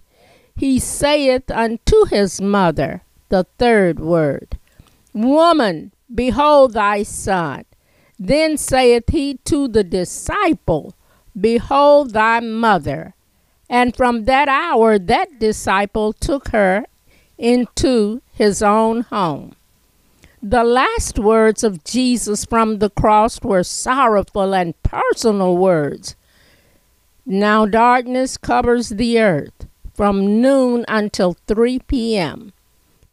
he 0.56 0.80
saith 0.80 1.50
unto 1.52 2.06
his 2.06 2.40
mother 2.40 3.02
the 3.30 3.46
third 3.58 4.00
word, 4.00 4.60
Woman, 5.14 5.92
behold 6.14 6.74
thy 6.74 7.04
son. 7.04 7.66
Then 8.20 8.58
saith 8.58 9.10
he 9.10 9.36
to 9.46 9.68
the 9.68 9.84
disciple, 9.84 10.96
Behold 11.40 12.14
thy 12.14 12.40
mother. 12.40 13.16
And 13.70 13.96
from 13.96 14.26
that 14.26 14.48
hour 14.48 15.00
that 15.00 15.40
disciple 15.40 16.14
took 16.14 16.50
her 16.50 16.86
into 17.38 18.22
his 18.34 18.62
own 18.62 19.02
home. 19.02 19.56
The 20.42 20.64
last 20.66 21.18
words 21.18 21.64
of 21.64 21.86
Jesus 21.86 22.44
from 22.44 22.80
the 22.80 22.90
cross 22.90 23.42
were 23.42 23.64
sorrowful 23.64 24.54
and 24.54 24.76
personal 24.84 25.56
words. 25.56 26.16
Now 27.26 27.66
darkness 27.66 28.36
covers 28.36 28.90
the 28.90 29.20
earth 29.20 29.66
from 29.94 30.42
noon 30.42 30.84
until 30.90 31.38
3 31.48 31.80
p.m. 31.80 32.52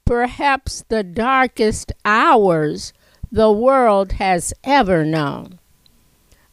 Perhaps 0.05 0.85
the 0.89 1.05
darkest 1.05 1.93
hours 2.05 2.93
the 3.31 3.53
world 3.53 4.13
has 4.13 4.53
ever 4.65 5.05
known. 5.05 5.60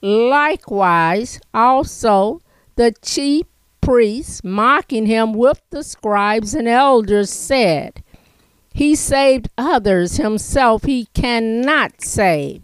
Likewise, 0.02 1.40
also 1.54 2.42
the 2.76 2.94
chief 3.02 3.46
priests, 3.82 4.44
mocking 4.44 5.06
him 5.06 5.34
with 5.34 5.62
the 5.70 5.84
scribes 5.84 6.54
and 6.54 6.68
elders, 6.68 7.30
said, 7.30 8.04
He 8.74 8.96
saved 8.96 9.50
others, 9.58 10.18
himself 10.18 10.84
he 10.84 11.06
cannot 11.14 12.02
save. 12.02 12.62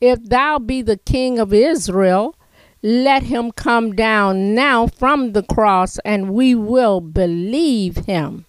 If 0.00 0.22
thou 0.24 0.58
be 0.58 0.82
the 0.82 0.98
king 0.98 1.38
of 1.38 1.52
Israel, 1.54 2.34
let 2.82 3.24
him 3.24 3.50
come 3.50 3.96
down 3.96 4.54
now 4.54 4.86
from 4.86 5.32
the 5.32 5.42
cross, 5.42 5.98
and 6.04 6.30
we 6.30 6.54
will 6.54 7.00
believe 7.00 8.06
him. 8.06 8.44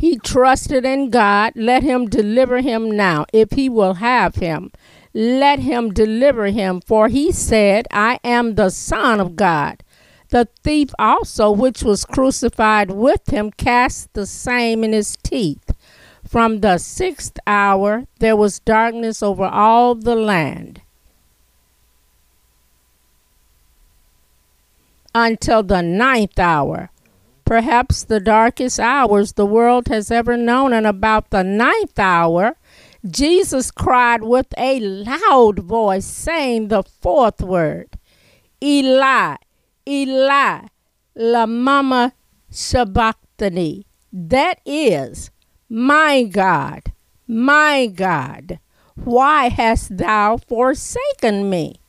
He 0.00 0.16
trusted 0.16 0.86
in 0.86 1.10
God. 1.10 1.52
Let 1.54 1.82
him 1.82 2.08
deliver 2.08 2.62
him 2.62 2.90
now, 2.90 3.26
if 3.34 3.50
he 3.50 3.68
will 3.68 3.94
have 4.00 4.36
him. 4.36 4.72
Let 5.12 5.58
him 5.58 5.92
deliver 5.92 6.46
him, 6.46 6.80
for 6.80 7.08
he 7.08 7.32
said, 7.32 7.86
I 7.90 8.18
am 8.24 8.54
the 8.54 8.70
Son 8.70 9.20
of 9.20 9.36
God. 9.36 9.84
The 10.30 10.48
thief 10.64 10.88
also, 10.98 11.50
which 11.50 11.82
was 11.82 12.06
crucified 12.06 12.90
with 12.90 13.28
him, 13.28 13.50
cast 13.50 14.14
the 14.14 14.24
same 14.24 14.84
in 14.84 14.94
his 14.94 15.18
teeth. 15.22 15.74
From 16.26 16.60
the 16.60 16.78
sixth 16.78 17.38
hour 17.46 18.06
there 18.20 18.36
was 18.36 18.60
darkness 18.60 19.22
over 19.22 19.44
all 19.44 19.94
the 19.94 20.16
land 20.16 20.80
until 25.14 25.62
the 25.62 25.82
ninth 25.82 26.38
hour 26.38 26.90
perhaps 27.50 28.04
the 28.04 28.20
darkest 28.20 28.78
hours 28.78 29.32
the 29.32 29.44
world 29.44 29.88
has 29.88 30.08
ever 30.08 30.36
known. 30.36 30.72
And 30.72 30.86
about 30.86 31.30
the 31.30 31.42
ninth 31.42 31.98
hour, 31.98 32.56
Jesus 33.04 33.72
cried 33.72 34.22
with 34.22 34.46
a 34.56 34.78
loud 34.78 35.58
voice, 35.58 36.06
saying 36.06 36.68
the 36.68 36.84
fourth 36.84 37.42
word 37.42 37.98
Eli, 38.62 39.34
Eli, 39.84 40.60
Lama 41.16 42.12
Sabachthani. 42.50 43.84
That 44.12 44.60
is, 44.64 45.32
my 45.68 46.22
God, 46.22 46.92
my 47.26 47.88
God, 47.88 48.60
why 48.94 49.48
hast 49.48 49.96
thou 49.96 50.36
forsaken 50.36 51.50
me? 51.50 51.79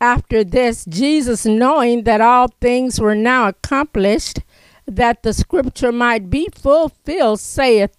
After 0.00 0.44
this, 0.44 0.84
Jesus, 0.84 1.44
knowing 1.44 2.04
that 2.04 2.20
all 2.20 2.48
things 2.60 3.00
were 3.00 3.16
now 3.16 3.48
accomplished, 3.48 4.40
that 4.86 5.22
the 5.22 5.32
scripture 5.32 5.92
might 5.92 6.30
be 6.30 6.48
fulfilled, 6.54 7.40
saith 7.40 7.96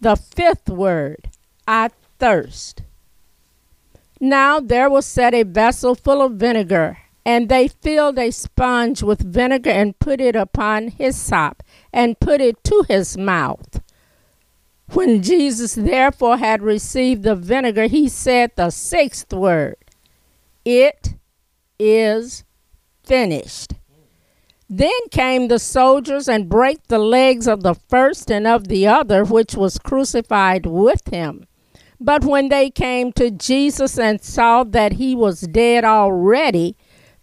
the 0.00 0.16
fifth 0.16 0.68
word, 0.68 1.30
I 1.66 1.90
thirst. 2.18 2.82
Now 4.20 4.60
there 4.60 4.90
was 4.90 5.06
set 5.06 5.32
a 5.34 5.42
vessel 5.42 5.94
full 5.94 6.20
of 6.20 6.34
vinegar, 6.34 6.98
and 7.24 7.48
they 7.48 7.68
filled 7.68 8.18
a 8.18 8.30
sponge 8.30 9.02
with 9.02 9.20
vinegar 9.20 9.70
and 9.70 9.98
put 9.98 10.20
it 10.20 10.36
upon 10.36 10.88
his 10.88 11.16
hyssop, 11.16 11.62
and 11.92 12.20
put 12.20 12.40
it 12.40 12.62
to 12.64 12.84
his 12.88 13.16
mouth. 13.16 13.80
When 14.92 15.22
Jesus 15.22 15.74
therefore 15.74 16.36
had 16.36 16.62
received 16.62 17.22
the 17.22 17.34
vinegar, 17.34 17.86
he 17.86 18.08
said 18.08 18.52
the 18.54 18.70
sixth 18.70 19.32
word, 19.32 19.76
It 20.64 21.14
is 21.78 22.44
finished. 23.04 23.74
Then 24.68 24.90
came 25.10 25.48
the 25.48 25.58
soldiers 25.58 26.28
and 26.28 26.48
brake 26.48 26.86
the 26.88 26.98
legs 26.98 27.46
of 27.46 27.62
the 27.62 27.74
first 27.74 28.30
and 28.30 28.46
of 28.46 28.68
the 28.68 28.86
other, 28.86 29.24
which 29.24 29.54
was 29.54 29.78
crucified 29.78 30.64
with 30.64 31.06
him. 31.08 31.46
But 32.00 32.24
when 32.24 32.48
they 32.48 32.70
came 32.70 33.12
to 33.12 33.30
Jesus 33.30 33.98
and 33.98 34.22
saw 34.22 34.64
that 34.64 34.94
he 34.94 35.14
was 35.14 35.42
dead 35.42 35.84
already, 35.84 36.76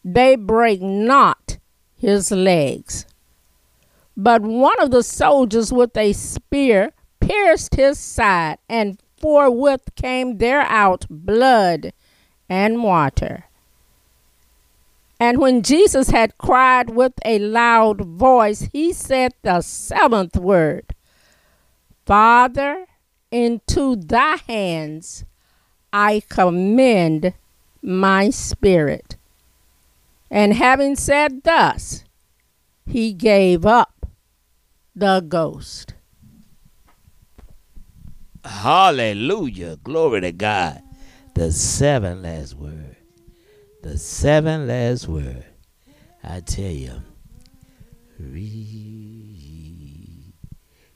they 0.06 0.36
brake 0.36 0.82
not 0.82 1.58
his 1.96 2.32
legs. 2.32 3.06
But 4.16 4.42
one 4.42 4.80
of 4.80 4.92
the 4.92 5.04
soldiers 5.04 5.74
with 5.74 5.98
a 5.98 6.14
spear 6.14 6.92
pierced 7.20 7.76
his 7.76 8.00
side, 8.00 8.58
and 8.70 9.02
forthwith 9.18 9.96
came 9.96 10.38
there 10.38 10.62
out 10.62 11.06
blood 11.10 11.94
and 12.48 12.84
water. 12.84 13.46
And 15.20 15.40
when 15.40 15.64
Jesus 15.64 16.10
had 16.10 16.38
cried 16.38 16.92
with 16.92 17.14
a 17.26 17.40
loud 17.40 18.02
voice, 18.02 18.70
he 18.72 18.94
said 18.94 19.34
the 19.42 19.62
seventh 19.62 20.38
word 20.38 20.96
Father, 22.06 22.86
into 23.32 23.96
thy 23.96 24.38
hands 24.48 25.26
I 25.92 26.24
commend 26.30 27.34
my 27.82 28.30
spirit. 28.30 29.18
And 30.32 30.54
having 30.54 30.96
said 30.96 31.44
thus, 31.44 32.04
he 32.86 33.14
gave 33.14 33.66
up 33.66 34.08
the 34.96 35.22
ghost. 35.22 35.94
Hallelujah. 38.44 39.78
Glory 39.84 40.22
to 40.22 40.32
God. 40.32 40.82
The 41.36 41.52
seven 41.52 42.22
last 42.24 42.56
word. 42.56 42.89
The 43.82 43.98
seven 43.98 44.68
last 44.68 45.08
word. 45.08 45.46
I 46.22 46.42
tell 46.42 46.66
you. 46.66 47.02
Re- 48.20 49.40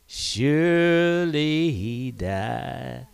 Surely 0.05 1.71
he 1.71 2.11
died. 2.11 3.07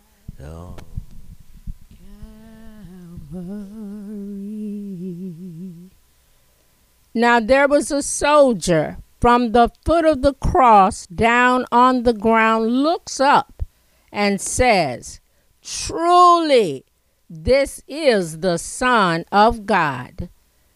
Now 7.14 7.38
there 7.40 7.68
was 7.68 7.92
a 7.92 8.02
soldier 8.02 8.96
from 9.20 9.52
the 9.52 9.70
foot 9.84 10.04
of 10.04 10.22
the 10.22 10.34
cross 10.34 11.06
down 11.06 11.64
on 11.70 12.02
the 12.02 12.12
ground, 12.12 12.82
looks 12.82 13.20
up 13.20 13.62
and 14.10 14.40
says, 14.40 15.20
Truly, 15.62 16.84
this 17.30 17.80
is 17.86 18.40
the 18.40 18.58
Son 18.58 19.24
of 19.30 19.64
God. 19.64 20.28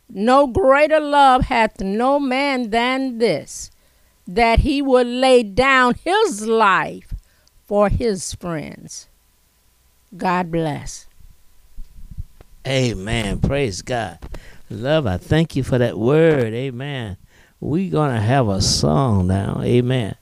No 0.09 0.47
greater 0.47 1.01
love 1.01 1.43
hath 1.47 1.81
no 1.81 2.21
man 2.21 2.71
than 2.71 3.19
this, 3.19 3.73
that 4.29 4.61
he 4.61 4.81
would 4.81 5.09
lay 5.09 5.43
down 5.43 5.97
his 6.05 6.47
life 6.47 7.13
for 7.67 7.89
his 7.89 8.35
friends. 8.35 9.09
God 10.17 10.53
bless. 10.53 11.07
Amen. 12.65 13.41
Praise 13.41 13.83
God. 13.83 14.19
Love, 14.71 15.07
I 15.09 15.19
thank 15.19 15.57
you 15.57 15.65
for 15.65 15.79
that 15.79 15.99
word. 15.99 16.55
Amen. 16.55 17.17
We're 17.61 17.91
going 17.91 18.15
to 18.15 18.21
have 18.21 18.49
a 18.49 18.63
song 18.63 19.27
now. 19.27 19.61
Amen. 19.63 20.15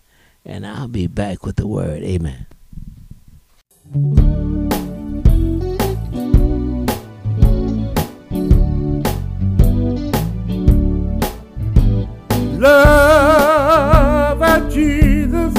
And 0.44 0.66
I'll 0.66 0.88
be 0.88 1.06
back 1.06 1.44
with 1.44 1.56
the 1.56 1.66
word. 1.66 2.02
Amen. 2.02 2.46
Love 12.62 14.40
of 14.40 14.72
Jesus 14.72 15.52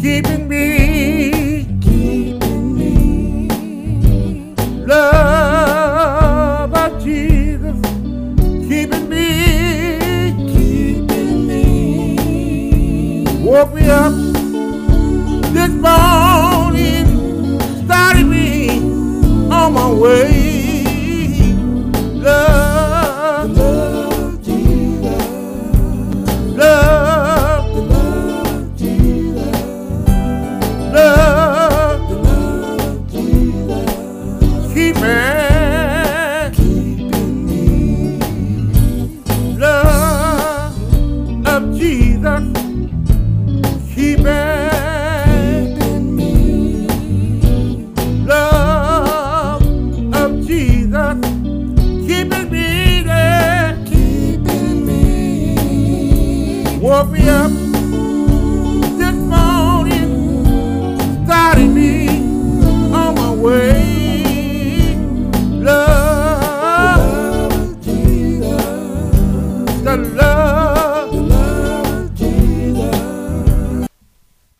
keeping 0.00 0.46
me, 0.46 1.66
keeping 1.80 2.76
me. 2.78 3.48
Love 4.86 6.72
of 6.72 7.02
Jesus 7.02 7.76
keeping 8.68 9.08
me, 9.08 9.26
keeping 10.52 11.48
me. 11.48 13.24
Woke 13.42 13.74
me 13.74 13.88
up 13.90 14.12
this 15.52 15.72
morning, 15.72 16.31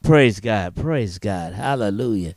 Praise 0.03 0.41
God. 0.41 0.75
Praise 0.75 1.19
God. 1.19 1.53
Hallelujah. 1.53 2.35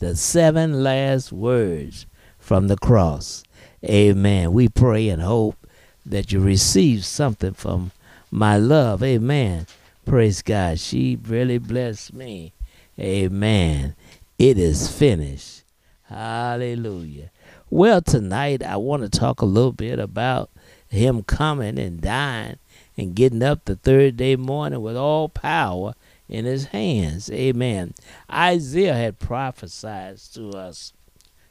The 0.00 0.14
seven 0.14 0.82
last 0.82 1.32
words 1.32 2.04
from 2.38 2.68
the 2.68 2.76
cross. 2.76 3.42
Amen. 3.82 4.52
We 4.52 4.68
pray 4.68 5.08
and 5.08 5.22
hope 5.22 5.56
that 6.04 6.30
you 6.30 6.40
receive 6.40 7.06
something 7.06 7.54
from 7.54 7.92
my 8.30 8.58
love. 8.58 9.02
Amen. 9.02 9.66
Praise 10.04 10.42
God. 10.42 10.78
She 10.78 11.18
really 11.26 11.56
blessed 11.56 12.12
me. 12.12 12.52
Amen. 13.00 13.96
It 14.38 14.58
is 14.58 14.90
finished. 14.90 15.62
Hallelujah. 16.02 17.30
Well, 17.70 18.02
tonight 18.02 18.62
I 18.62 18.76
want 18.76 19.02
to 19.04 19.08
talk 19.08 19.40
a 19.40 19.46
little 19.46 19.72
bit 19.72 19.98
about 19.98 20.50
him 20.86 21.22
coming 21.22 21.78
and 21.78 21.98
dying 21.98 22.58
and 22.96 23.14
getting 23.14 23.42
up 23.42 23.64
the 23.64 23.76
third 23.76 24.18
day 24.18 24.36
morning 24.36 24.82
with 24.82 24.96
all 24.98 25.30
power 25.30 25.94
in 26.28 26.44
his 26.44 26.66
hands. 26.66 27.30
Amen. 27.30 27.94
Isaiah 28.32 28.94
had 28.94 29.18
prophesied 29.18 30.18
to 30.34 30.50
us 30.50 30.92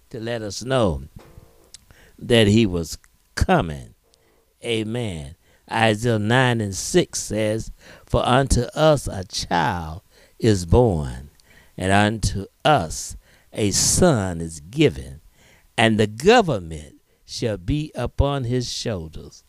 to 0.10 0.20
let 0.20 0.42
us 0.42 0.64
know 0.64 1.04
that 2.18 2.48
he 2.48 2.66
was 2.66 2.98
coming. 3.36 3.96
Amen. 4.64 5.36
Isaiah 5.72 6.20
9 6.20 6.62
and 6.62 6.76
6 6.76 7.20
says, 7.20 7.72
For 8.06 8.26
unto 8.26 8.62
us 8.76 9.08
a 9.08 9.24
child 9.24 10.02
is 10.40 10.66
born, 10.66 11.32
and 11.78 11.92
unto 11.92 12.46
us 12.64 13.18
a 13.52 13.72
son 13.72 14.42
is 14.42 14.60
given, 14.60 15.22
and 15.78 16.00
the 16.00 16.08
government 16.08 17.02
shall 17.26 17.58
be 17.58 17.92
upon 17.96 18.44
his 18.44 18.72
shoulders, 18.72 19.44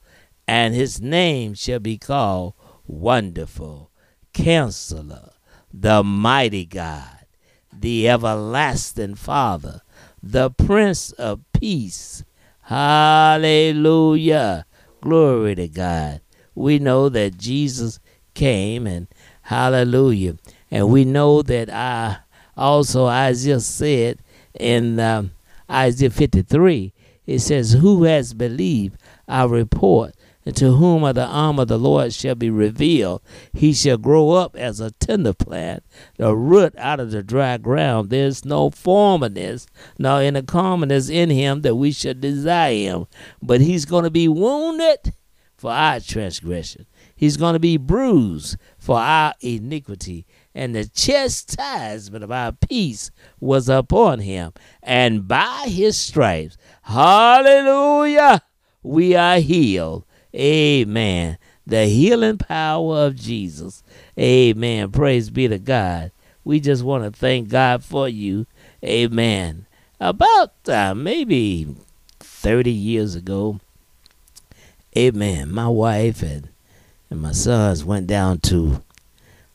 and 0.48 0.74
his 0.74 1.00
name 1.00 1.54
shall 1.54 1.80
be 1.80 1.98
called 1.98 2.54
Wonderful, 2.86 3.90
Counselor, 4.36 5.30
the 5.72 6.04
Mighty 6.04 6.66
God, 6.66 7.24
the 7.72 8.06
Everlasting 8.06 9.14
Father, 9.14 9.80
the 10.22 10.50
Prince 10.50 11.12
of 11.12 11.40
Peace. 11.54 12.22
Hallelujah. 12.60 14.66
Glory 15.00 15.54
to 15.54 15.68
God. 15.68 16.20
We 16.54 16.78
know 16.78 17.08
that 17.08 17.38
Jesus 17.38 17.98
came 18.34 18.86
and 18.86 19.08
hallelujah. 19.40 20.36
And 20.70 20.90
we 20.90 21.06
know 21.06 21.40
that 21.40 21.70
I 21.70 22.18
also 22.58 23.06
Isaiah 23.06 23.60
said 23.60 24.18
in 24.60 25.00
um, 25.00 25.32
Isaiah 25.70 26.10
53, 26.10 26.92
it 27.26 27.38
says, 27.38 27.72
Who 27.72 28.04
has 28.04 28.34
believed 28.34 28.98
our 29.28 29.48
report? 29.48 30.14
And 30.46 30.54
to 30.56 30.76
whom 30.76 31.02
the 31.12 31.26
arm 31.26 31.58
of 31.58 31.66
the 31.66 31.76
Lord 31.76 32.12
shall 32.12 32.36
be 32.36 32.50
revealed, 32.50 33.20
he 33.52 33.74
shall 33.74 33.98
grow 33.98 34.30
up 34.30 34.54
as 34.54 34.78
a 34.78 34.92
tender 34.92 35.32
plant, 35.34 35.82
the 36.18 36.36
root 36.36 36.72
out 36.78 37.00
of 37.00 37.10
the 37.10 37.24
dry 37.24 37.58
ground. 37.58 38.10
There's 38.10 38.44
no 38.44 38.70
forminess, 38.70 39.66
nor 39.98 40.20
any 40.20 40.42
commonness 40.42 41.10
in 41.10 41.30
him 41.30 41.62
that 41.62 41.74
we 41.74 41.90
should 41.90 42.20
desire 42.20 42.76
him. 42.76 43.06
But 43.42 43.60
he's 43.60 43.86
going 43.86 44.04
to 44.04 44.10
be 44.10 44.28
wounded 44.28 45.12
for 45.56 45.72
our 45.72 45.98
transgression. 45.98 46.86
He's 47.16 47.36
going 47.36 47.54
to 47.54 47.58
be 47.58 47.76
bruised 47.76 48.56
for 48.78 48.98
our 48.98 49.34
iniquity. 49.40 50.26
And 50.54 50.76
the 50.76 50.86
chastisement 50.86 52.22
of 52.22 52.30
our 52.30 52.52
peace 52.52 53.10
was 53.40 53.68
upon 53.68 54.20
him. 54.20 54.52
And 54.80 55.26
by 55.26 55.64
his 55.66 55.96
stripes, 55.96 56.56
hallelujah, 56.82 58.42
we 58.82 59.16
are 59.16 59.40
healed. 59.40 60.05
Amen. 60.36 61.38
The 61.66 61.86
healing 61.86 62.38
power 62.38 63.06
of 63.06 63.16
Jesus. 63.16 63.82
Amen. 64.18 64.92
Praise 64.92 65.30
be 65.30 65.48
to 65.48 65.58
God. 65.58 66.12
We 66.44 66.60
just 66.60 66.84
want 66.84 67.04
to 67.04 67.10
thank 67.10 67.48
God 67.48 67.82
for 67.82 68.08
you. 68.08 68.46
Amen. 68.84 69.66
About 69.98 70.52
uh, 70.68 70.94
maybe 70.94 71.74
30 72.20 72.70
years 72.70 73.14
ago, 73.14 73.60
amen, 74.96 75.50
my 75.50 75.68
wife 75.68 76.22
and, 76.22 76.48
and 77.10 77.20
my 77.20 77.32
sons 77.32 77.82
went 77.82 78.06
down 78.06 78.40
to 78.40 78.82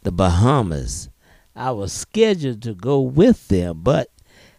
the 0.04 0.12
Bahamas. 0.12 1.10
I 1.56 1.72
was 1.72 1.94
scheduled 1.94 2.64
to 2.64 2.74
go 2.74 3.00
with 3.00 3.48
them, 3.50 3.82
but 3.84 4.10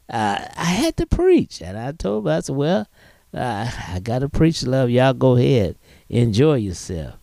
uh, 0.08 0.46
I 0.56 0.64
had 0.64 0.96
to 0.98 1.06
preach. 1.06 1.60
And 1.60 1.76
I 1.76 1.92
told 1.92 2.24
them, 2.24 2.32
I 2.32 2.40
said, 2.40 2.56
well, 2.56 2.86
uh, 3.34 3.70
I 3.88 4.00
got 4.00 4.20
to 4.20 4.28
preach 4.28 4.62
love. 4.62 4.88
Y'all 4.88 5.14
go 5.14 5.36
ahead. 5.36 5.76
Enjoy 6.12 6.54
yourself. 6.54 7.14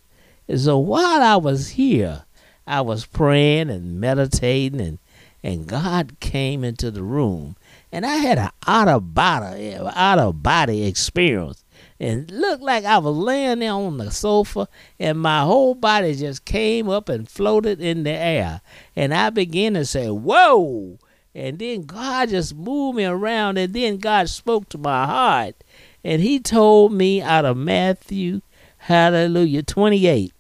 And 0.48 0.60
so 0.60 0.78
while 0.78 1.22
I 1.22 1.38
was 1.38 1.70
here, 1.70 2.24
I 2.68 2.82
was 2.82 3.06
praying 3.06 3.70
and 3.70 4.02
meditating, 4.02 4.82
and, 4.82 5.00
and 5.42 5.66
God 5.66 6.20
came 6.20 6.66
into 6.66 6.92
the 6.92 7.04
room. 7.04 7.56
And 7.92 8.06
I 8.06 8.16
had 8.16 8.38
an 8.38 8.50
out 8.68 8.90
of 8.90 9.14
body, 9.14 9.76
out 9.76 10.20
of 10.20 10.44
body 10.44 10.86
experience 10.86 11.64
and 12.00 12.32
looked 12.32 12.64
like 12.64 12.86
I 12.86 12.98
was 12.98 13.16
laying 13.16 13.60
there 13.60 13.74
on 13.74 13.98
the 13.98 14.12
sofa, 14.12 14.68
and 15.00 15.20
my 15.20 15.42
whole 15.42 15.76
body 15.76 16.16
just 16.16 16.46
came 16.46 16.90
up 16.90 17.10
and 17.10 17.28
floated 17.28 17.82
in 17.82 18.04
the 18.04 18.12
air. 18.12 18.62
And 18.96 19.14
I 19.14 19.30
began 19.30 19.74
to 19.74 19.86
say, 19.86 20.10
Whoa! 20.10 20.98
And 21.36 21.60
then 21.60 21.84
God 21.84 22.30
just 22.30 22.56
moved 22.56 22.98
me 22.98 23.06
around, 23.06 23.58
and 23.58 23.74
then 23.74 23.98
God 23.98 24.30
spoke 24.30 24.70
to 24.70 24.78
my 24.78 25.06
heart. 25.06 25.56
And 26.04 26.22
He 26.22 26.40
told 26.40 26.94
me 26.94 27.22
out 27.22 27.46
of 27.46 27.58
Matthew, 27.58 28.42
hallelujah, 28.80 29.64
28. 29.64 30.34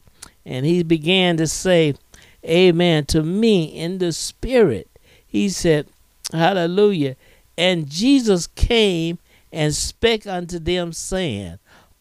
And 0.45 0.65
He 0.65 0.84
began 0.84 1.38
to 1.38 1.47
say, 1.47 1.93
Amen, 2.45 3.06
to 3.08 3.21
me 3.23 3.65
in 3.65 3.99
the 3.99 4.12
Spirit. 4.12 4.89
He 5.25 5.49
said, 5.49 5.88
Hallelujah. 6.32 7.15
And 7.58 7.89
Jesus 7.89 8.47
came 8.47 9.19
and 9.52 9.75
spake 9.75 10.25
unto 10.25 10.60
them, 10.60 10.93
saying, 10.93 11.60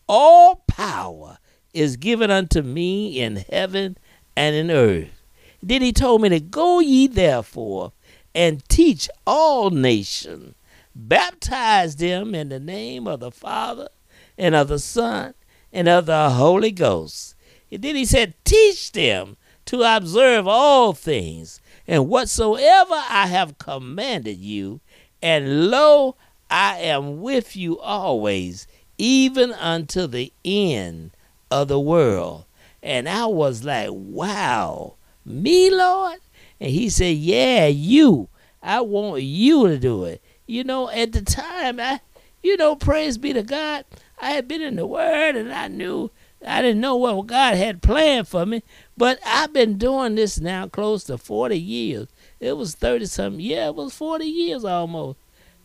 All 0.08 0.62
power 0.66 1.38
is 1.74 1.96
given 1.96 2.30
unto 2.30 2.62
me 2.62 3.20
in 3.20 3.44
heaven 3.50 3.98
and 4.36 4.54
in 4.54 4.70
earth. 4.70 5.22
Then 5.62 5.82
he 5.82 5.92
told 5.92 6.22
me 6.22 6.28
to 6.28 6.40
go 6.40 6.78
ye 6.78 7.06
therefore 7.08 7.92
and 8.34 8.66
teach 8.68 9.08
all 9.26 9.70
nations, 9.70 10.54
baptize 10.94 11.96
them 11.96 12.34
in 12.34 12.48
the 12.48 12.60
name 12.60 13.08
of 13.08 13.20
the 13.20 13.32
Father 13.32 13.88
and 14.36 14.54
of 14.54 14.68
the 14.68 14.78
Son 14.78 15.34
and 15.72 15.88
of 15.88 16.06
the 16.06 16.30
Holy 16.30 16.70
Ghost. 16.70 17.34
And 17.70 17.82
then 17.82 17.96
he 17.96 18.04
said, 18.04 18.34
Teach 18.44 18.92
them 18.92 19.36
to 19.66 19.82
observe 19.82 20.48
all 20.48 20.92
things, 20.94 21.60
and 21.86 22.08
whatsoever 22.08 22.94
I 22.94 23.26
have 23.26 23.58
commanded 23.58 24.38
you, 24.38 24.80
and 25.22 25.70
lo, 25.70 26.16
I 26.50 26.78
am 26.78 27.20
with 27.20 27.54
you 27.56 27.78
always, 27.78 28.66
even 28.96 29.52
unto 29.52 30.06
the 30.06 30.32
end 30.44 31.10
of 31.50 31.68
the 31.68 31.80
world. 31.80 32.44
And 32.82 33.08
I 33.08 33.26
was 33.26 33.64
like, 33.64 33.90
wow, 33.90 34.94
me, 35.24 35.70
Lord? 35.70 36.18
And 36.60 36.70
he 36.70 36.88
said, 36.88 37.16
yeah, 37.16 37.66
you. 37.66 38.28
I 38.62 38.80
want 38.80 39.22
you 39.22 39.68
to 39.68 39.78
do 39.78 40.04
it. 40.04 40.22
You 40.46 40.64
know, 40.64 40.88
at 40.90 41.12
the 41.12 41.22
time, 41.22 41.78
I, 41.78 42.00
you 42.42 42.56
know, 42.56 42.74
praise 42.74 43.18
be 43.18 43.32
to 43.32 43.42
God, 43.42 43.84
I 44.20 44.30
had 44.30 44.48
been 44.48 44.62
in 44.62 44.76
the 44.76 44.86
Word 44.86 45.36
and 45.36 45.52
I 45.52 45.68
knew, 45.68 46.10
I 46.46 46.62
didn't 46.62 46.80
know 46.80 46.96
what 46.96 47.26
God 47.26 47.56
had 47.56 47.82
planned 47.82 48.28
for 48.28 48.46
me, 48.46 48.62
but 48.96 49.18
I've 49.24 49.52
been 49.52 49.78
doing 49.78 50.14
this 50.14 50.40
now 50.40 50.68
close 50.68 51.04
to 51.04 51.18
40 51.18 51.58
years. 51.58 52.08
It 52.40 52.56
was 52.56 52.74
30 52.74 53.06
something, 53.06 53.40
yeah, 53.40 53.68
it 53.68 53.74
was 53.74 53.94
40 53.94 54.24
years 54.24 54.64
almost 54.64 55.18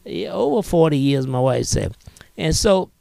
yeah, 0.05 0.31
over 0.31 0.61
40 0.61 0.97
years, 0.97 1.27
my 1.27 1.39
wife 1.39 1.65
said. 1.65 1.95
And 2.37 2.55
so 2.55 2.91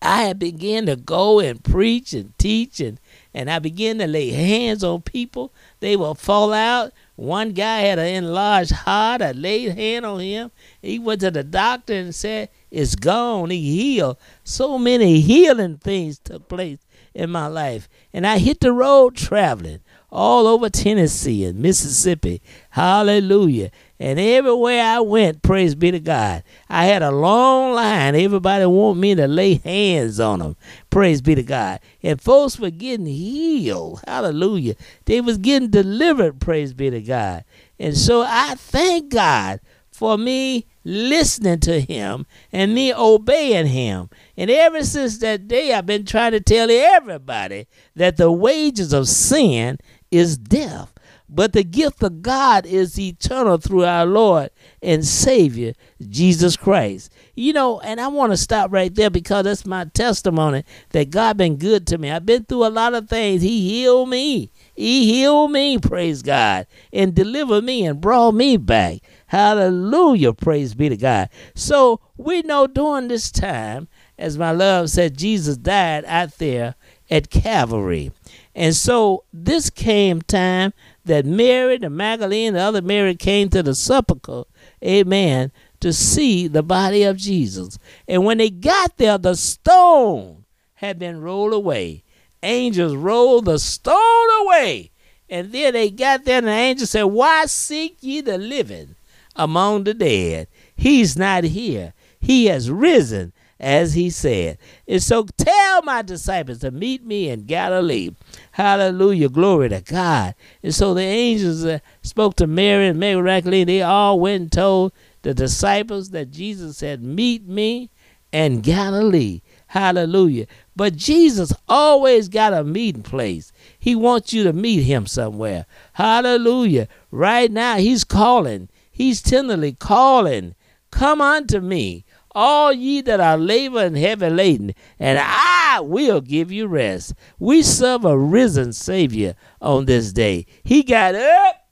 I 0.00 0.22
had 0.22 0.38
began 0.38 0.86
to 0.86 0.96
go 0.96 1.40
and 1.40 1.62
preach 1.62 2.12
and 2.12 2.36
teach 2.38 2.80
and, 2.80 3.00
and 3.34 3.50
I 3.50 3.58
began 3.58 3.98
to 3.98 4.06
lay 4.06 4.30
hands 4.30 4.84
on 4.84 5.02
people. 5.02 5.52
They 5.80 5.96
would 5.96 6.18
fall 6.18 6.52
out. 6.52 6.92
One 7.16 7.52
guy 7.52 7.80
had 7.80 7.98
an 7.98 8.06
enlarged 8.24 8.72
heart. 8.72 9.22
I 9.22 9.32
laid 9.32 9.76
hand 9.76 10.06
on 10.06 10.20
him. 10.20 10.50
He 10.82 10.98
went 10.98 11.20
to 11.22 11.30
the 11.30 11.44
doctor 11.44 11.94
and 11.94 12.14
said, 12.14 12.48
It's 12.70 12.94
gone. 12.94 13.50
He 13.50 13.94
healed. 13.94 14.18
So 14.44 14.78
many 14.78 15.20
healing 15.20 15.78
things 15.78 16.18
took 16.18 16.48
place 16.48 16.78
in 17.14 17.30
my 17.30 17.46
life. 17.46 17.88
And 18.12 18.26
I 18.26 18.38
hit 18.38 18.60
the 18.60 18.72
road 18.72 19.16
traveling 19.16 19.80
all 20.10 20.46
over 20.46 20.70
Tennessee 20.70 21.44
and 21.44 21.58
Mississippi. 21.58 22.40
Hallelujah. 22.70 23.70
And 24.00 24.18
everywhere 24.18 24.82
I 24.82 25.00
went, 25.00 25.42
praise 25.42 25.74
be 25.74 25.90
to 25.90 26.00
God, 26.00 26.44
I 26.68 26.84
had 26.84 27.02
a 27.02 27.10
long 27.10 27.74
line. 27.74 28.14
Everybody 28.14 28.64
want 28.64 28.98
me 28.98 29.14
to 29.16 29.26
lay 29.26 29.54
hands 29.54 30.20
on 30.20 30.38
them. 30.38 30.56
Praise 30.88 31.20
be 31.20 31.34
to 31.34 31.42
God. 31.42 31.80
And 32.02 32.20
folks 32.20 32.58
were 32.58 32.70
getting 32.70 33.06
healed. 33.06 34.02
Hallelujah. 34.06 34.76
They 35.04 35.20
was 35.20 35.36
getting 35.36 35.70
delivered. 35.70 36.40
Praise 36.40 36.72
be 36.72 36.90
to 36.90 37.00
God. 37.00 37.44
And 37.78 37.96
so 37.96 38.22
I 38.22 38.54
thank 38.54 39.12
God 39.12 39.60
for 39.90 40.16
me 40.16 40.66
listening 40.88 41.60
to 41.60 41.80
him 41.80 42.26
and 42.50 42.74
me 42.74 42.94
obeying 42.94 43.66
him. 43.66 44.08
And 44.36 44.50
ever 44.50 44.82
since 44.82 45.18
that 45.18 45.46
day, 45.46 45.72
I've 45.72 45.86
been 45.86 46.06
trying 46.06 46.32
to 46.32 46.40
tell 46.40 46.70
everybody 46.70 47.66
that 47.94 48.16
the 48.16 48.32
wages 48.32 48.92
of 48.92 49.06
sin 49.06 49.78
is 50.10 50.38
death. 50.38 50.94
But 51.30 51.52
the 51.52 51.62
gift 51.62 52.02
of 52.02 52.22
God 52.22 52.64
is 52.64 52.98
eternal 52.98 53.58
through 53.58 53.84
our 53.84 54.06
Lord 54.06 54.48
and 54.82 55.04
Savior, 55.04 55.74
Jesus 56.08 56.56
Christ. 56.56 57.12
You 57.34 57.52
know, 57.52 57.80
and 57.80 58.00
I 58.00 58.08
want 58.08 58.32
to 58.32 58.36
stop 58.38 58.72
right 58.72 58.94
there 58.94 59.10
because 59.10 59.44
that's 59.44 59.66
my 59.66 59.84
testimony 59.84 60.64
that 60.90 61.10
God 61.10 61.36
been 61.36 61.56
good 61.56 61.86
to 61.88 61.98
me. 61.98 62.10
I've 62.10 62.24
been 62.24 62.44
through 62.44 62.64
a 62.64 62.68
lot 62.68 62.94
of 62.94 63.10
things. 63.10 63.42
He 63.42 63.68
healed 63.68 64.08
me. 64.08 64.50
He 64.74 65.04
healed 65.04 65.50
me, 65.52 65.76
praise 65.76 66.22
God, 66.22 66.66
and 66.94 67.14
delivered 67.14 67.62
me 67.62 67.84
and 67.84 68.00
brought 68.00 68.32
me 68.32 68.56
back. 68.56 69.00
Hallelujah, 69.28 70.32
praise 70.32 70.72
be 70.72 70.88
to 70.88 70.96
God. 70.96 71.28
So 71.54 72.00
we 72.16 72.40
know 72.40 72.66
during 72.66 73.08
this 73.08 73.30
time, 73.30 73.88
as 74.16 74.38
my 74.38 74.52
love 74.52 74.88
said, 74.88 75.18
Jesus 75.18 75.58
died 75.58 76.04
out 76.06 76.38
there 76.38 76.76
at 77.10 77.28
Calvary. 77.28 78.10
And 78.54 78.74
so 78.74 79.24
this 79.30 79.68
came 79.68 80.22
time 80.22 80.72
that 81.04 81.26
Mary, 81.26 81.76
the 81.76 81.90
Magdalene, 81.90 82.54
the 82.54 82.60
other 82.60 82.80
Mary 82.80 83.14
came 83.14 83.50
to 83.50 83.62
the 83.62 83.74
sepulchre, 83.74 84.44
amen, 84.82 85.52
to 85.80 85.92
see 85.92 86.48
the 86.48 86.62
body 86.62 87.02
of 87.02 87.18
Jesus. 87.18 87.78
And 88.08 88.24
when 88.24 88.38
they 88.38 88.48
got 88.48 88.96
there, 88.96 89.18
the 89.18 89.34
stone 89.34 90.46
had 90.74 90.98
been 90.98 91.20
rolled 91.20 91.52
away. 91.52 92.02
Angels 92.42 92.96
rolled 92.96 93.44
the 93.44 93.58
stone 93.58 94.28
away. 94.40 94.90
And 95.28 95.52
then 95.52 95.74
they 95.74 95.90
got 95.90 96.24
there, 96.24 96.38
and 96.38 96.46
the 96.46 96.52
angel 96.52 96.86
said, 96.86 97.02
Why 97.02 97.44
seek 97.44 97.98
ye 98.00 98.22
the 98.22 98.38
living 98.38 98.94
among 99.38 99.84
the 99.84 99.94
dead? 99.94 100.48
He's 100.76 101.16
not 101.16 101.44
here. 101.44 101.94
He 102.20 102.46
has 102.46 102.70
risen 102.70 103.32
as 103.60 103.94
he 103.94 104.10
said. 104.10 104.58
And 104.86 105.02
so 105.02 105.26
tell 105.36 105.82
my 105.82 106.02
disciples 106.02 106.58
to 106.58 106.70
meet 106.70 107.04
me 107.04 107.28
in 107.28 107.44
Galilee. 107.44 108.10
Hallelujah. 108.52 109.28
Glory 109.28 109.68
to 109.70 109.80
God. 109.80 110.34
And 110.62 110.74
so 110.74 110.94
the 110.94 111.02
angels 111.02 111.64
uh, 111.64 111.78
spoke 112.02 112.36
to 112.36 112.46
Mary 112.46 112.86
and 112.88 112.98
Mary 112.98 113.22
Magdalene. 113.22 113.66
They 113.66 113.82
all 113.82 114.20
went 114.20 114.40
and 114.42 114.52
told 114.52 114.92
the 115.22 115.34
disciples 115.34 116.10
that 116.10 116.30
Jesus 116.30 116.78
said, 116.78 117.02
Meet 117.02 117.48
me 117.48 117.90
in 118.32 118.60
Galilee. 118.60 119.40
Hallelujah. 119.68 120.46
But 120.76 120.96
Jesus 120.96 121.52
always 121.68 122.28
got 122.28 122.54
a 122.54 122.64
meeting 122.64 123.02
place. 123.02 123.52
He 123.78 123.94
wants 123.94 124.32
you 124.32 124.44
to 124.44 124.52
meet 124.52 124.82
him 124.82 125.06
somewhere. 125.06 125.66
Hallelujah. 125.94 126.88
Right 127.10 127.50
now, 127.50 127.76
he's 127.76 128.04
calling. 128.04 128.68
He's 128.98 129.22
tenderly 129.22 129.74
calling. 129.74 130.56
Come 130.90 131.20
unto 131.20 131.60
me 131.60 132.04
all 132.32 132.72
ye 132.72 133.00
that 133.02 133.20
are 133.20 133.38
labor 133.38 133.78
and 133.78 133.96
heavy 133.96 134.28
laden, 134.28 134.74
and 134.98 135.20
I 135.22 135.78
will 135.80 136.20
give 136.20 136.50
you 136.50 136.66
rest. 136.66 137.14
We 137.38 137.62
serve 137.62 138.04
a 138.04 138.18
risen 138.18 138.72
Savior 138.72 139.36
on 139.60 139.84
this 139.84 140.12
day. 140.12 140.46
He 140.64 140.82
got 140.82 141.14
up 141.14 141.68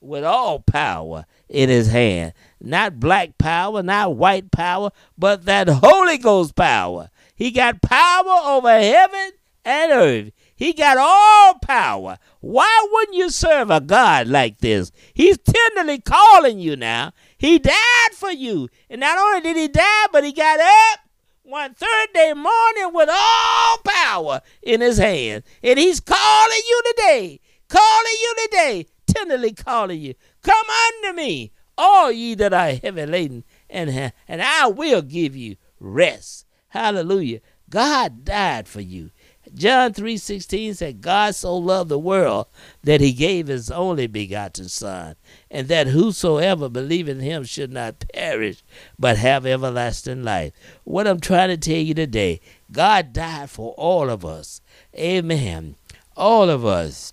with 0.00 0.24
all 0.24 0.58
power 0.58 1.26
in 1.48 1.68
his 1.68 1.92
hand. 1.92 2.32
Not 2.60 2.98
black 2.98 3.38
power, 3.38 3.80
not 3.80 4.16
white 4.16 4.50
power, 4.50 4.90
but 5.16 5.44
that 5.44 5.68
Holy 5.68 6.18
Ghost 6.18 6.56
power. 6.56 7.08
He 7.36 7.52
got 7.52 7.82
power 7.82 8.40
over 8.46 8.68
heaven 8.68 9.30
and 9.64 9.92
earth. 9.92 10.32
He 10.58 10.72
got 10.72 10.98
all 10.98 11.54
power. 11.60 12.18
Why 12.40 12.88
wouldn't 12.90 13.16
you 13.16 13.30
serve 13.30 13.70
a 13.70 13.80
God 13.80 14.26
like 14.26 14.58
this? 14.58 14.90
He's 15.14 15.38
tenderly 15.38 16.00
calling 16.00 16.58
you 16.58 16.74
now. 16.74 17.12
He 17.38 17.60
died 17.60 18.12
for 18.14 18.32
you. 18.32 18.68
And 18.90 19.00
not 19.00 19.18
only 19.18 19.40
did 19.40 19.56
he 19.56 19.68
die, 19.68 20.06
but 20.10 20.24
he 20.24 20.32
got 20.32 20.58
up 20.58 20.98
one 21.44 21.74
Thursday 21.74 22.32
morning 22.32 22.92
with 22.92 23.08
all 23.08 23.78
power 23.84 24.40
in 24.60 24.80
his 24.80 24.98
hand. 24.98 25.44
And 25.62 25.78
he's 25.78 26.00
calling 26.00 26.62
you 26.68 26.82
today, 26.86 27.40
calling 27.68 28.16
you 28.20 28.34
today, 28.42 28.86
tenderly 29.06 29.52
calling 29.52 30.00
you. 30.00 30.14
Come 30.42 30.66
unto 31.04 31.16
me, 31.16 31.52
all 31.78 32.10
ye 32.10 32.34
that 32.34 32.52
are 32.52 32.72
heavy 32.72 33.06
laden, 33.06 33.44
and, 33.70 34.12
and 34.26 34.42
I 34.42 34.66
will 34.66 35.02
give 35.02 35.36
you 35.36 35.54
rest. 35.78 36.46
Hallelujah. 36.70 37.42
God 37.70 38.24
died 38.24 38.66
for 38.66 38.80
you. 38.80 39.10
John 39.54 39.92
3:16 39.92 40.74
said 40.74 41.00
God 41.00 41.34
so 41.34 41.56
loved 41.56 41.88
the 41.88 41.98
world 41.98 42.46
that 42.82 43.00
he 43.00 43.12
gave 43.12 43.46
his 43.46 43.70
only 43.70 44.06
begotten 44.06 44.68
son 44.68 45.16
and 45.50 45.68
that 45.68 45.88
whosoever 45.88 46.68
believe 46.68 47.08
in 47.08 47.20
him 47.20 47.44
should 47.44 47.72
not 47.72 48.04
perish 48.12 48.62
but 48.98 49.16
have 49.16 49.46
everlasting 49.46 50.22
life. 50.22 50.52
What 50.84 51.06
I'm 51.06 51.20
trying 51.20 51.48
to 51.48 51.56
tell 51.56 51.80
you 51.80 51.94
today, 51.94 52.40
God 52.70 53.12
died 53.12 53.50
for 53.50 53.72
all 53.78 54.10
of 54.10 54.24
us. 54.24 54.60
Amen. 54.96 55.76
All 56.16 56.50
of 56.50 56.64
us. 56.64 57.12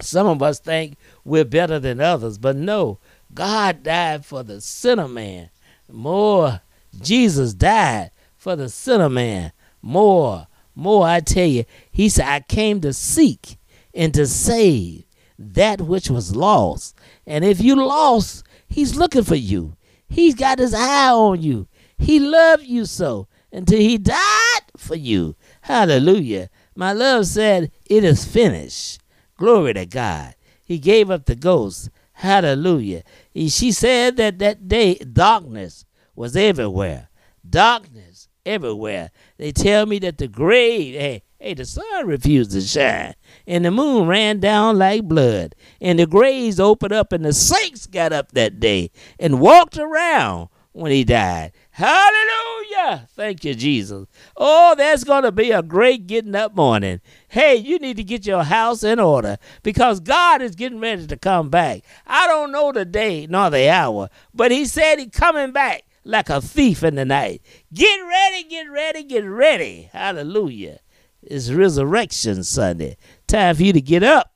Some 0.00 0.26
of 0.26 0.42
us 0.42 0.58
think 0.58 0.96
we're 1.24 1.44
better 1.44 1.78
than 1.78 2.00
others, 2.00 2.38
but 2.38 2.56
no. 2.56 2.98
God 3.34 3.82
died 3.82 4.24
for 4.24 4.42
the 4.42 4.60
sinner 4.60 5.08
man. 5.08 5.50
More 5.90 6.60
Jesus 7.00 7.54
died 7.54 8.10
for 8.36 8.56
the 8.56 8.68
sinner 8.68 9.08
man. 9.08 9.52
More 9.82 10.46
more, 10.76 11.06
I 11.06 11.20
tell 11.20 11.46
you, 11.46 11.64
he 11.90 12.08
said, 12.10 12.26
I 12.26 12.40
came 12.40 12.80
to 12.82 12.92
seek 12.92 13.56
and 13.94 14.12
to 14.14 14.26
save 14.26 15.04
that 15.38 15.80
which 15.80 16.10
was 16.10 16.36
lost. 16.36 16.96
And 17.26 17.44
if 17.44 17.60
you 17.60 17.76
lost, 17.76 18.44
he's 18.68 18.96
looking 18.96 19.24
for 19.24 19.34
you. 19.34 19.76
He's 20.08 20.34
got 20.34 20.58
his 20.58 20.74
eye 20.74 21.10
on 21.10 21.40
you. 21.42 21.66
He 21.98 22.20
loved 22.20 22.64
you 22.64 22.84
so 22.84 23.26
until 23.50 23.80
he 23.80 23.96
died 23.96 24.62
for 24.76 24.94
you. 24.94 25.34
Hallelujah. 25.62 26.50
My 26.74 26.92
love 26.92 27.26
said, 27.26 27.72
It 27.86 28.04
is 28.04 28.24
finished. 28.24 29.00
Glory 29.38 29.74
to 29.74 29.86
God. 29.86 30.34
He 30.62 30.78
gave 30.78 31.10
up 31.10 31.24
the 31.24 31.36
ghost. 31.36 31.90
Hallelujah. 32.12 33.02
She 33.34 33.72
said 33.72 34.16
that 34.16 34.38
that 34.38 34.68
day 34.68 34.94
darkness 34.96 35.84
was 36.14 36.36
everywhere. 36.36 37.08
Darkness 37.48 38.15
everywhere. 38.46 39.10
They 39.36 39.52
tell 39.52 39.84
me 39.84 39.98
that 39.98 40.18
the 40.18 40.28
grave, 40.28 40.94
hey, 40.94 41.22
hey, 41.38 41.54
the 41.54 41.64
sun 41.64 42.06
refused 42.06 42.52
to 42.52 42.60
shine, 42.60 43.14
and 43.46 43.64
the 43.64 43.70
moon 43.70 44.06
ran 44.06 44.40
down 44.40 44.78
like 44.78 45.04
blood, 45.04 45.54
and 45.80 45.98
the 45.98 46.06
graves 46.06 46.58
opened 46.60 46.92
up, 46.92 47.12
and 47.12 47.24
the 47.24 47.32
saints 47.32 47.86
got 47.86 48.12
up 48.12 48.32
that 48.32 48.60
day 48.60 48.90
and 49.18 49.40
walked 49.40 49.76
around 49.76 50.48
when 50.72 50.92
he 50.92 51.04
died. 51.04 51.52
Hallelujah! 51.70 53.08
Thank 53.14 53.44
you, 53.44 53.54
Jesus. 53.54 54.06
Oh, 54.36 54.74
that's 54.76 55.04
going 55.04 55.24
to 55.24 55.32
be 55.32 55.50
a 55.50 55.62
great 55.62 56.06
getting 56.06 56.34
up 56.34 56.54
morning. 56.54 57.00
Hey, 57.28 57.56
you 57.56 57.78
need 57.78 57.96
to 57.96 58.04
get 58.04 58.26
your 58.26 58.44
house 58.44 58.82
in 58.82 59.00
order 59.00 59.38
because 59.62 60.00
God 60.00 60.42
is 60.42 60.54
getting 60.54 60.80
ready 60.80 61.06
to 61.06 61.16
come 61.16 61.48
back. 61.48 61.82
I 62.06 62.26
don't 62.26 62.52
know 62.52 62.72
the 62.72 62.84
day 62.84 63.26
nor 63.26 63.50
the 63.50 63.68
hour, 63.70 64.10
but 64.34 64.50
He 64.50 64.66
said 64.66 64.98
He's 64.98 65.10
coming 65.10 65.52
back 65.52 65.85
like 66.06 66.30
a 66.30 66.40
thief 66.40 66.82
in 66.82 66.94
the 66.94 67.04
night. 67.04 67.42
Get 67.74 68.00
ready, 68.00 68.44
get 68.44 68.70
ready, 68.70 69.02
get 69.02 69.24
ready. 69.24 69.90
Hallelujah. 69.92 70.78
It's 71.22 71.50
Resurrection 71.50 72.44
Sunday. 72.44 72.96
Time 73.26 73.56
for 73.56 73.64
you 73.64 73.72
to 73.72 73.80
get 73.80 74.02
up 74.02 74.32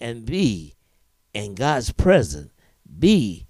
and 0.00 0.24
be 0.24 0.74
in 1.34 1.54
God's 1.54 1.92
presence. 1.92 2.50
Be 2.98 3.46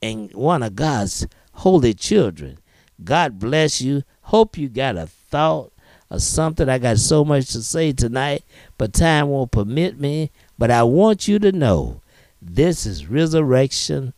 in 0.00 0.30
one 0.34 0.62
of 0.62 0.74
God's 0.74 1.26
holy 1.52 1.94
children. 1.94 2.58
God 3.02 3.38
bless 3.38 3.80
you. 3.80 4.02
Hope 4.22 4.58
you 4.58 4.68
got 4.68 4.96
a 4.96 5.06
thought 5.06 5.72
or 6.10 6.18
something. 6.18 6.68
I 6.68 6.78
got 6.78 6.98
so 6.98 7.24
much 7.24 7.52
to 7.52 7.62
say 7.62 7.92
tonight, 7.92 8.44
but 8.76 8.92
time 8.92 9.28
won't 9.28 9.52
permit 9.52 9.98
me. 9.98 10.32
But 10.58 10.70
I 10.72 10.82
want 10.82 11.28
you 11.28 11.38
to 11.38 11.52
know 11.52 12.00
this 12.40 12.84
is 12.84 13.06
Resurrection 13.06 14.12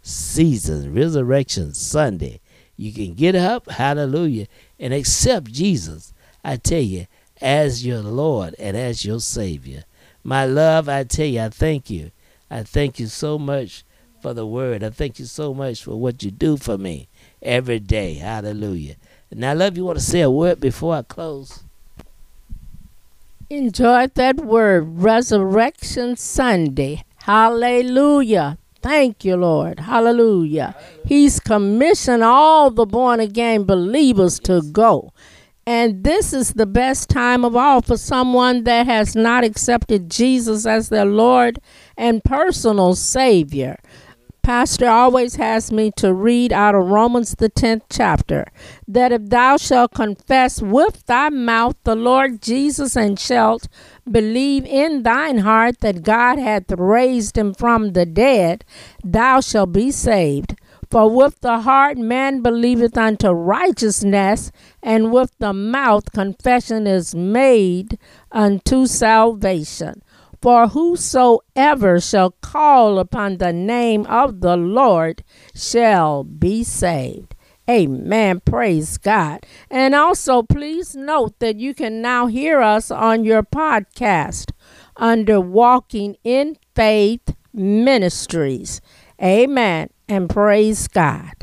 season, 0.00 0.94
Resurrection 0.94 1.74
Sunday. 1.74 2.40
You 2.76 2.92
can 2.92 3.14
get 3.14 3.34
up, 3.34 3.70
hallelujah, 3.70 4.46
and 4.78 4.92
accept 4.92 5.52
Jesus, 5.52 6.12
I 6.44 6.56
tell 6.56 6.80
you, 6.80 7.06
as 7.40 7.86
your 7.86 8.00
Lord 8.00 8.54
and 8.58 8.76
as 8.76 9.04
your 9.04 9.20
Savior. 9.20 9.84
My 10.22 10.44
love, 10.44 10.88
I 10.88 11.04
tell 11.04 11.26
you, 11.26 11.40
I 11.40 11.48
thank 11.48 11.90
you. 11.90 12.10
I 12.50 12.62
thank 12.62 12.98
you 12.98 13.06
so 13.06 13.38
much 13.38 13.84
for 14.20 14.34
the 14.34 14.46
word. 14.46 14.82
I 14.82 14.90
thank 14.90 15.18
you 15.18 15.24
so 15.24 15.54
much 15.54 15.84
for 15.84 15.96
what 15.96 16.22
you 16.22 16.30
do 16.30 16.56
for 16.56 16.76
me 16.76 17.08
every 17.42 17.78
day. 17.78 18.14
Hallelujah. 18.14 18.96
Now, 19.32 19.54
love, 19.54 19.76
you 19.76 19.84
want 19.84 19.98
to 19.98 20.04
say 20.04 20.20
a 20.20 20.30
word 20.30 20.60
before 20.60 20.96
I 20.96 21.02
close? 21.02 21.62
Enjoy 23.50 24.06
that 24.14 24.36
word, 24.36 25.02
Resurrection 25.02 26.16
Sunday. 26.16 27.04
Hallelujah. 27.18 28.58
Thank 28.86 29.24
you, 29.24 29.34
Lord. 29.34 29.80
Hallelujah. 29.80 30.76
He's 31.04 31.40
commissioned 31.40 32.22
all 32.22 32.70
the 32.70 32.86
born 32.86 33.18
again 33.18 33.64
believers 33.64 34.38
to 34.44 34.62
go. 34.62 35.12
And 35.66 36.04
this 36.04 36.32
is 36.32 36.52
the 36.52 36.66
best 36.66 37.10
time 37.10 37.44
of 37.44 37.56
all 37.56 37.82
for 37.82 37.96
someone 37.96 38.62
that 38.62 38.86
has 38.86 39.16
not 39.16 39.42
accepted 39.42 40.08
Jesus 40.08 40.66
as 40.66 40.88
their 40.88 41.04
Lord 41.04 41.58
and 41.96 42.22
personal 42.22 42.94
Savior. 42.94 43.76
Pastor 44.46 44.88
always 44.88 45.34
has 45.34 45.72
me 45.72 45.90
to 45.96 46.14
read 46.14 46.52
out 46.52 46.76
of 46.76 46.86
Romans, 46.86 47.34
the 47.34 47.50
10th 47.50 47.82
chapter, 47.90 48.46
that 48.86 49.10
if 49.10 49.28
thou 49.28 49.56
shalt 49.56 49.92
confess 49.92 50.62
with 50.62 51.04
thy 51.06 51.30
mouth 51.30 51.74
the 51.82 51.96
Lord 51.96 52.42
Jesus 52.42 52.96
and 52.96 53.18
shalt 53.18 53.66
believe 54.08 54.64
in 54.64 55.02
thine 55.02 55.38
heart 55.38 55.80
that 55.80 56.04
God 56.04 56.38
hath 56.38 56.70
raised 56.70 57.36
him 57.36 57.54
from 57.54 57.94
the 57.94 58.06
dead, 58.06 58.64
thou 59.02 59.40
shalt 59.40 59.72
be 59.72 59.90
saved. 59.90 60.54
For 60.92 61.10
with 61.10 61.40
the 61.40 61.62
heart 61.62 61.98
man 61.98 62.40
believeth 62.40 62.96
unto 62.96 63.30
righteousness, 63.30 64.52
and 64.80 65.10
with 65.12 65.32
the 65.40 65.52
mouth 65.52 66.12
confession 66.12 66.86
is 66.86 67.16
made 67.16 67.98
unto 68.30 68.86
salvation. 68.86 70.02
For 70.46 70.68
whosoever 70.68 71.98
shall 71.98 72.30
call 72.40 73.00
upon 73.00 73.38
the 73.38 73.52
name 73.52 74.06
of 74.06 74.42
the 74.42 74.56
Lord 74.56 75.24
shall 75.56 76.22
be 76.22 76.62
saved. 76.62 77.34
Amen. 77.68 78.38
Praise 78.44 78.96
God. 78.96 79.44
And 79.68 79.92
also, 79.92 80.44
please 80.44 80.94
note 80.94 81.40
that 81.40 81.56
you 81.56 81.74
can 81.74 82.00
now 82.00 82.26
hear 82.26 82.60
us 82.60 82.92
on 82.92 83.24
your 83.24 83.42
podcast 83.42 84.52
under 84.96 85.40
Walking 85.40 86.16
in 86.22 86.56
Faith 86.76 87.34
Ministries. 87.52 88.80
Amen. 89.20 89.90
And 90.08 90.30
praise 90.30 90.86
God. 90.86 91.34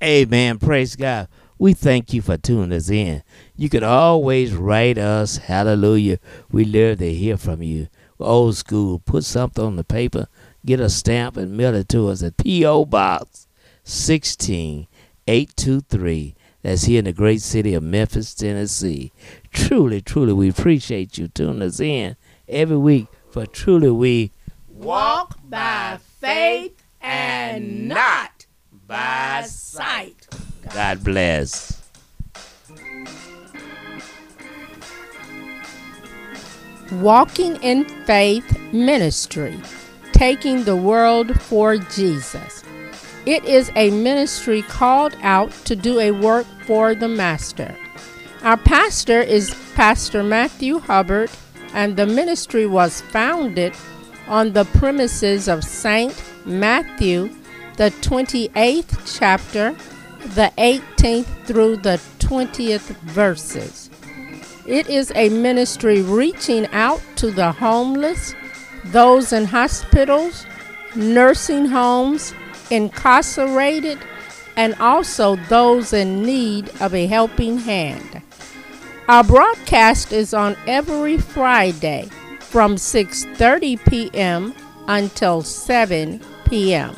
Amen. 0.00 0.60
Praise 0.60 0.94
God. 0.94 1.26
We 1.58 1.74
thank 1.74 2.14
you 2.14 2.22
for 2.22 2.38
tuning 2.38 2.72
us 2.72 2.88
in. 2.88 3.22
You 3.60 3.68
can 3.68 3.84
always 3.84 4.54
write 4.54 4.96
us. 4.96 5.36
Hallelujah. 5.36 6.18
We 6.50 6.64
love 6.64 7.00
to 7.00 7.12
hear 7.12 7.36
from 7.36 7.62
you. 7.62 7.88
Old 8.18 8.56
school. 8.56 9.00
Put 9.00 9.24
something 9.24 9.62
on 9.62 9.76
the 9.76 9.84
paper, 9.84 10.28
get 10.64 10.80
a 10.80 10.88
stamp, 10.88 11.36
and 11.36 11.58
mail 11.58 11.74
it 11.74 11.90
to 11.90 12.08
us 12.08 12.22
at 12.22 12.38
P.O. 12.38 12.86
Box 12.86 13.46
16823. 13.84 16.34
That's 16.62 16.84
here 16.84 17.00
in 17.00 17.04
the 17.04 17.12
great 17.12 17.42
city 17.42 17.74
of 17.74 17.82
Memphis, 17.82 18.34
Tennessee. 18.34 19.12
Truly, 19.52 20.00
truly, 20.00 20.32
we 20.32 20.48
appreciate 20.48 21.18
you 21.18 21.28
tuning 21.28 21.60
us 21.60 21.80
in 21.80 22.16
every 22.48 22.78
week. 22.78 23.08
For 23.28 23.44
truly, 23.44 23.90
we 23.90 24.32
walk 24.70 25.38
by 25.44 25.98
faith 26.18 26.82
and 27.02 27.88
not 27.88 28.46
by 28.86 29.42
sight. 29.46 30.28
God 30.72 31.04
bless. 31.04 31.79
Walking 36.92 37.54
in 37.62 37.84
Faith 38.04 38.58
Ministry, 38.72 39.60
taking 40.10 40.64
the 40.64 40.74
world 40.74 41.40
for 41.40 41.76
Jesus. 41.76 42.64
It 43.26 43.44
is 43.44 43.70
a 43.76 43.90
ministry 43.90 44.62
called 44.62 45.16
out 45.22 45.52
to 45.66 45.76
do 45.76 46.00
a 46.00 46.10
work 46.10 46.46
for 46.66 46.96
the 46.96 47.06
Master. 47.06 47.76
Our 48.42 48.56
pastor 48.56 49.20
is 49.20 49.54
Pastor 49.76 50.24
Matthew 50.24 50.80
Hubbard, 50.80 51.30
and 51.74 51.96
the 51.96 52.06
ministry 52.06 52.66
was 52.66 53.02
founded 53.02 53.72
on 54.26 54.52
the 54.52 54.64
premises 54.64 55.46
of 55.46 55.62
St. 55.62 56.20
Matthew, 56.44 57.30
the 57.76 57.90
28th 58.00 59.16
chapter, 59.18 59.76
the 60.34 60.52
18th 60.58 61.46
through 61.46 61.76
the 61.76 62.00
20th 62.18 62.96
verses. 63.02 63.89
It 64.70 64.88
is 64.88 65.10
a 65.16 65.30
ministry 65.30 66.00
reaching 66.00 66.68
out 66.68 67.02
to 67.16 67.32
the 67.32 67.50
homeless, 67.50 68.36
those 68.84 69.32
in 69.32 69.44
hospitals, 69.46 70.46
nursing 70.94 71.66
homes, 71.66 72.32
incarcerated, 72.70 73.98
and 74.54 74.76
also 74.76 75.34
those 75.48 75.92
in 75.92 76.22
need 76.22 76.70
of 76.80 76.94
a 76.94 77.08
helping 77.08 77.58
hand. 77.58 78.22
Our 79.08 79.24
broadcast 79.24 80.12
is 80.12 80.32
on 80.32 80.56
every 80.68 81.18
Friday 81.18 82.08
from 82.38 82.76
6:30 82.76 83.84
p.m. 83.90 84.54
until 84.86 85.42
7 85.42 86.20
p.m. 86.44 86.94